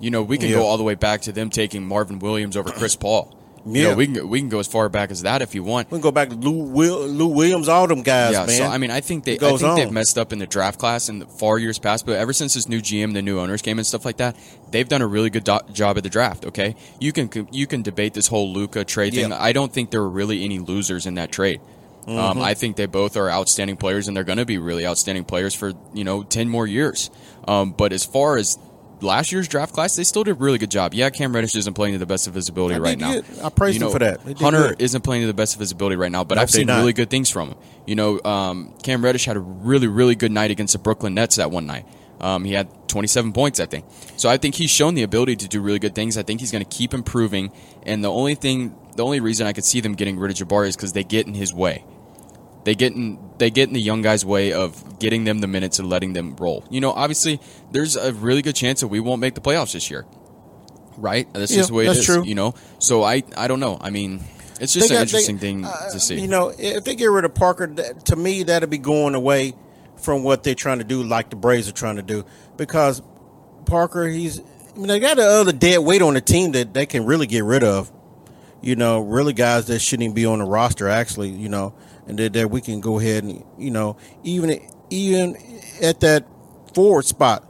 [0.00, 0.56] You know, we can Yeah.
[0.56, 3.32] go all the way back to them taking Marvin Williams over Chris Paul.
[3.66, 3.88] You Yeah.
[3.90, 5.90] know, we can go- we can go as far back as that if you want.
[5.90, 8.56] We can go back to Lou, Will, Lou Williams, all them guys, yeah, man.
[8.56, 11.08] so I mean, I think they, I think they've messed up in the draft class
[11.08, 12.06] in the far years past.
[12.06, 14.36] But ever since this new GM, the new owners came and stuff like that,
[14.70, 16.44] they've done a really good do- job at the draft.
[16.46, 19.30] Okay, you can you can debate this whole Luka trade thing.
[19.30, 19.42] Yeah.
[19.42, 21.60] I don't think there were really any losers in that trade.
[22.06, 22.18] Mm-hmm.
[22.18, 25.24] Um, I think they both are outstanding players, and they're going to be really outstanding
[25.24, 27.10] players for you know ten more years.
[27.46, 28.58] Um, but as far as
[29.00, 30.94] last year's draft class, they still did a really good job.
[30.94, 33.20] Yeah, Cam Reddish isn't playing to the best of his ability right now.
[33.42, 34.20] I praise You know, for that.
[34.38, 34.82] Hunter good.
[34.82, 36.78] isn't playing to the best of his ability right now, but Nope, I've seen not.
[36.78, 37.58] really good things from him.
[37.86, 41.36] You know, um, Cam Reddish had a really, really good night against the Brooklyn Nets
[41.36, 41.86] that one night.
[42.20, 43.84] Um, he had 27 points, I think.
[44.16, 46.18] So I think he's shown the ability to do really good things.
[46.18, 47.52] I think he's going to keep improving.
[47.84, 50.66] And the only thing, the only reason I could see them getting rid of Jabari
[50.66, 51.84] is because they get in his way.
[52.68, 55.78] They get in they get in the young guys' way of getting them the minutes
[55.78, 56.64] and letting them roll.
[56.68, 57.40] You know, obviously,
[57.72, 60.04] there's a really good chance that we won't make the playoffs this year.
[60.98, 61.32] Right?
[61.32, 62.04] That's Yeah, just the way it that's is.
[62.04, 62.24] true.
[62.24, 63.78] You know, so I I don't know.
[63.80, 64.22] I mean,
[64.60, 66.20] it's just They an got- they- interesting thing uh, to see.
[66.20, 69.54] You know, if they get rid of Parker, to me, that'd be going away
[69.96, 72.26] from what they're trying to do, like the Braves are trying to do.
[72.58, 73.00] Because
[73.64, 76.84] Parker, he's, I mean, they got the other dead weight on the team that they
[76.84, 77.90] can really get rid of.
[78.60, 81.72] You know, really guys that shouldn't even be on the roster, actually, you know,
[82.08, 85.36] and that, that we can go ahead and, you know, even even
[85.82, 86.26] at that
[86.74, 87.48] forward spot,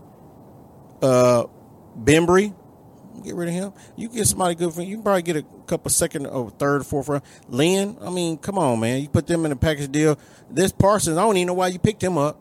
[1.02, 1.44] uh,
[1.98, 2.54] Bembry,
[3.24, 3.72] get rid of him.
[3.96, 7.08] You get somebody good for you can probably get a couple second or third, fourth
[7.08, 7.22] round.
[7.48, 9.00] Len, I mean, come on, man.
[9.02, 10.18] You put them in a package deal.
[10.50, 12.40] This Parsons, I don't even know why you picked him up.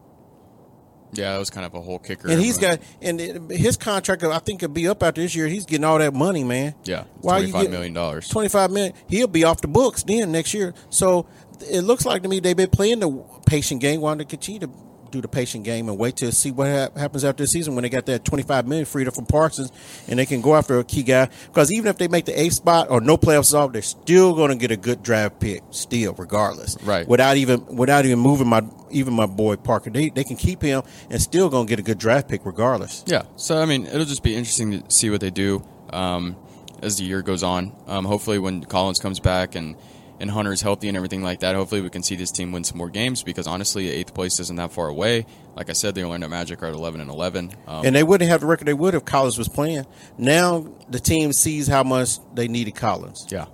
[1.14, 2.30] yeah, that was kind of a whole kicker.
[2.30, 3.20] And he's got and
[3.52, 5.48] his contract, I think, could be up after this year.
[5.48, 6.76] He's getting all that money, man.
[6.86, 8.28] yeah, Why twenty you million dollars.
[8.30, 8.94] Twenty five million.
[9.10, 10.74] He'll be off the books then next year.
[10.90, 11.28] So
[11.62, 14.02] it looks like to me they've been playing the patient game.
[14.02, 14.70] Why don't they continue to
[15.10, 17.84] do the patient game and wait to see what hap- happens after the season when
[17.84, 19.72] they got that twenty five million freed up from Parsons
[20.10, 21.30] and they can go after a key guy?
[21.46, 24.50] Because even if they make the eighth spot or no playoffs off, they're still going
[24.50, 26.76] to get a good draft pick still, regardless.
[26.84, 27.08] Right.
[27.08, 30.84] Without even without even moving my even my boy Parker, they they can keep him
[31.10, 33.06] and still going to get a good draft pick regardless.
[33.08, 36.36] Yeah, so I mean, it'll just be interesting to see what they do um,
[36.82, 37.74] as the year goes on.
[37.88, 39.78] Um, hopefully, when Collins comes back and
[40.20, 42.78] and Hunter's healthy and everything like that, hopefully we can see this team win some
[42.78, 43.24] more games.
[43.24, 45.26] Because honestly, eighth place isn't that far away.
[45.56, 47.52] Like I said, the Orlando Magic are at eleven and eleven.
[47.68, 49.86] Um, And they wouldn't have the record they would if Collins was playing.
[50.18, 53.28] Now the team sees how much they needed Collins.
[53.30, 53.46] yeah,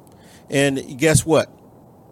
[0.49, 1.51] And guess what,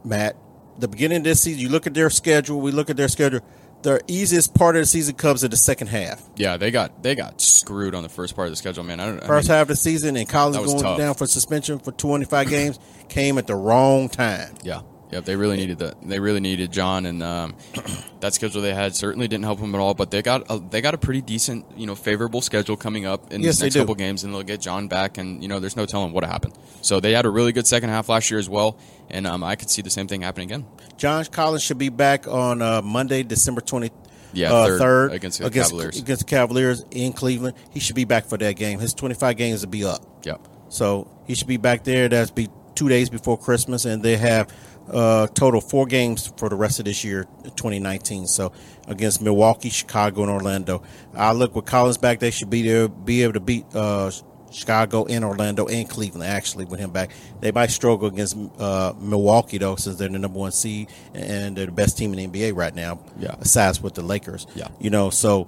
[0.04, 0.36] Matt?
[0.80, 3.42] The beginning of this season, you look at their schedule, we look at their schedule.
[3.84, 6.22] The easiest part of the season comes in the second half.
[6.36, 9.00] yeah, they got they got screwed on the first part of the schedule, man.
[9.00, 9.24] I don't.
[9.24, 10.98] I First mean, half of the season, and Collins going tough.
[10.98, 12.80] down for suspension for 25 games
[13.10, 14.54] came at the wrong time.
[14.64, 15.96] Yeah, Yep, they really needed that.
[16.02, 17.56] They really needed John, and um,
[18.22, 19.94] that schedule they had certainly didn't help them at all.
[19.94, 23.34] But they got a, they got a pretty decent, you know, favorable schedule coming up
[23.34, 25.76] in Yes, they next couple games, and they'll get John back, and you know, there's
[25.76, 26.54] no telling what happened.
[26.82, 28.78] So they had a really good second half last year as well,
[29.12, 30.66] and um, I could see the same thing happening again.
[30.98, 33.92] John Collins should be back on uh, Monday, December twenty.
[34.34, 36.00] Yeah, uh, third third against the Cavaliers.
[36.00, 38.80] Against the Cavaliers in Cleveland, he should be back for that game.
[38.80, 40.48] His twenty-five games will be up, Yep.
[40.70, 42.08] so he should be back there.
[42.08, 44.48] That's be two days before Christmas, and they have
[44.90, 48.26] uh, total four games for the rest of this year, twenty nineteen.
[48.26, 48.54] So
[48.88, 50.82] against Milwaukee, Chicago, and Orlando.
[51.14, 54.12] I look with Collins back; they should be there, be able to beat uh,
[54.52, 56.30] Chicago and Orlando and Cleveland.
[56.30, 60.40] Actually, with him back, they might struggle against uh, Milwaukee though, since they're the number
[60.40, 63.00] one seed and they're the best team in the NBA right now.
[63.18, 63.36] Yeah.
[63.40, 64.48] Aside with the Lakers.
[64.56, 64.68] Yeah.
[64.80, 65.48] You know, so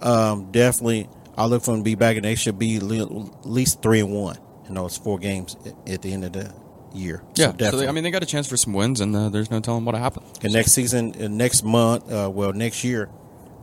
[0.00, 3.46] um, definitely, I look for them to be back, and they should be le- at
[3.46, 4.36] least three and one
[4.68, 6.52] You know, it's four games at- the end of the
[6.92, 7.22] year.
[7.36, 7.46] Yeah.
[7.46, 7.80] So, definitely.
[7.80, 9.84] they, I mean, they got a chance for some wins, and uh, there's no telling
[9.84, 10.26] what happened.
[10.42, 13.08] and next season, uh, next month, uh, well, next year,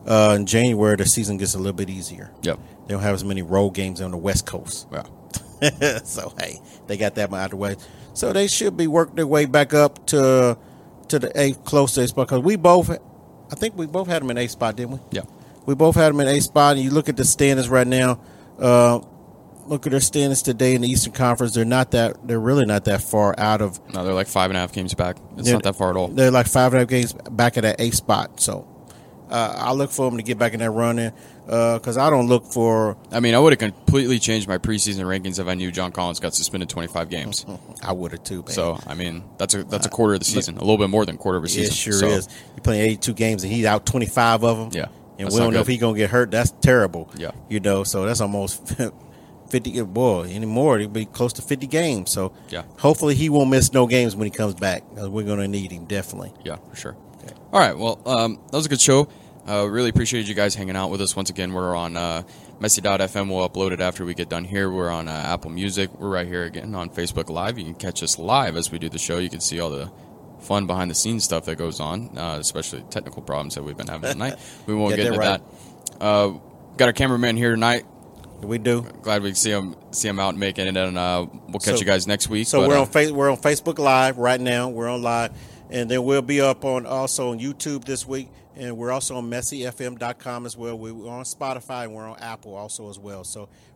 [0.07, 2.32] uh, in January, the season gets a little bit easier.
[2.43, 2.59] Yep.
[2.89, 4.87] They don't have as many road games on the West Coast.
[4.91, 5.99] Yeah.
[6.03, 7.75] so hey, they got that out of the way.
[8.15, 10.57] So they should be working their way back up to
[11.09, 14.23] to the eighth close to eighth spot because we both, I think we both had
[14.23, 14.99] them in eighth spot, didn't we?
[15.11, 15.21] Yeah.
[15.67, 18.21] We both had them in eighth spot, and you look at the standings right now.
[18.57, 19.01] Uh,
[19.67, 21.53] look at their standings today in the Eastern Conference.
[21.53, 22.27] They're not that.
[22.27, 23.79] They're really not that far out of.
[23.93, 25.17] No, they're like five and a half games back.
[25.37, 26.07] It's not that far at all.
[26.07, 28.39] They're like five and a half games back at that eighth spot.
[28.39, 28.67] So
[29.30, 31.11] uh, I look for them to get back in that running
[31.45, 32.97] because I don't look for.
[33.11, 36.19] I mean, I would have completely changed my preseason rankings if I knew John Collins
[36.19, 37.45] got suspended 25 games.
[37.84, 38.43] I would have too.
[38.47, 41.05] So, I mean, that's a that's a quarter of the season, a little bit more
[41.05, 41.71] than quarter of a season.
[41.71, 42.27] It sure So, is.
[42.55, 44.69] You're playing 82 games and he's out 25 of them.
[44.73, 46.30] Yeah, And we don't know if he's going to get hurt.
[46.32, 47.09] That's terrible.
[47.17, 47.32] Yeah.
[47.49, 48.75] You know, so that's almost
[49.49, 49.82] 50.
[49.84, 52.11] Boy, anymore, it'll be close to 50 games.
[52.11, 52.63] So Yeah.
[52.77, 55.86] hopefully he won't miss no games when he comes back we're going to need him
[55.86, 56.32] definitely.
[56.43, 56.95] Yeah, for sure.
[57.51, 57.78] All right.
[57.78, 59.07] Well, um, that was a good show.
[59.47, 61.15] Uh, really appreciated you guys hanging out with us.
[61.15, 62.22] Once again, we're on uh,
[62.59, 63.30] Messy.fm.
[63.30, 64.70] We'll upload it after we get done here.
[64.70, 65.89] We're on uh, Apple Music.
[65.99, 67.57] We're right here again on Facebook Live.
[67.57, 69.17] You can catch us live as we do the show.
[69.17, 69.91] You can see all the
[70.41, 73.88] fun behind the scenes stuff that goes on, uh, especially technical problems that we've been
[73.88, 74.36] having tonight.
[74.67, 75.41] We won't Get get that into right.
[75.99, 76.01] that.
[76.05, 76.39] Uh,
[76.78, 77.86] got our cameraman here tonight.
[78.41, 78.84] We do.
[79.01, 81.86] Glad we see him see him out making it, and uh, we'll catch So- you
[81.86, 82.47] guys next week.
[82.47, 84.70] So But, we're uh, on face, we're on Facebook Live right now.
[84.70, 85.32] We're on live,
[85.70, 89.30] and then we'll be up on also on YouTube this week, and we're also on
[89.30, 90.78] messyfm.com as well.
[90.78, 93.24] We're on Spotify and we're on Apple also as well.
[93.24, 93.49] So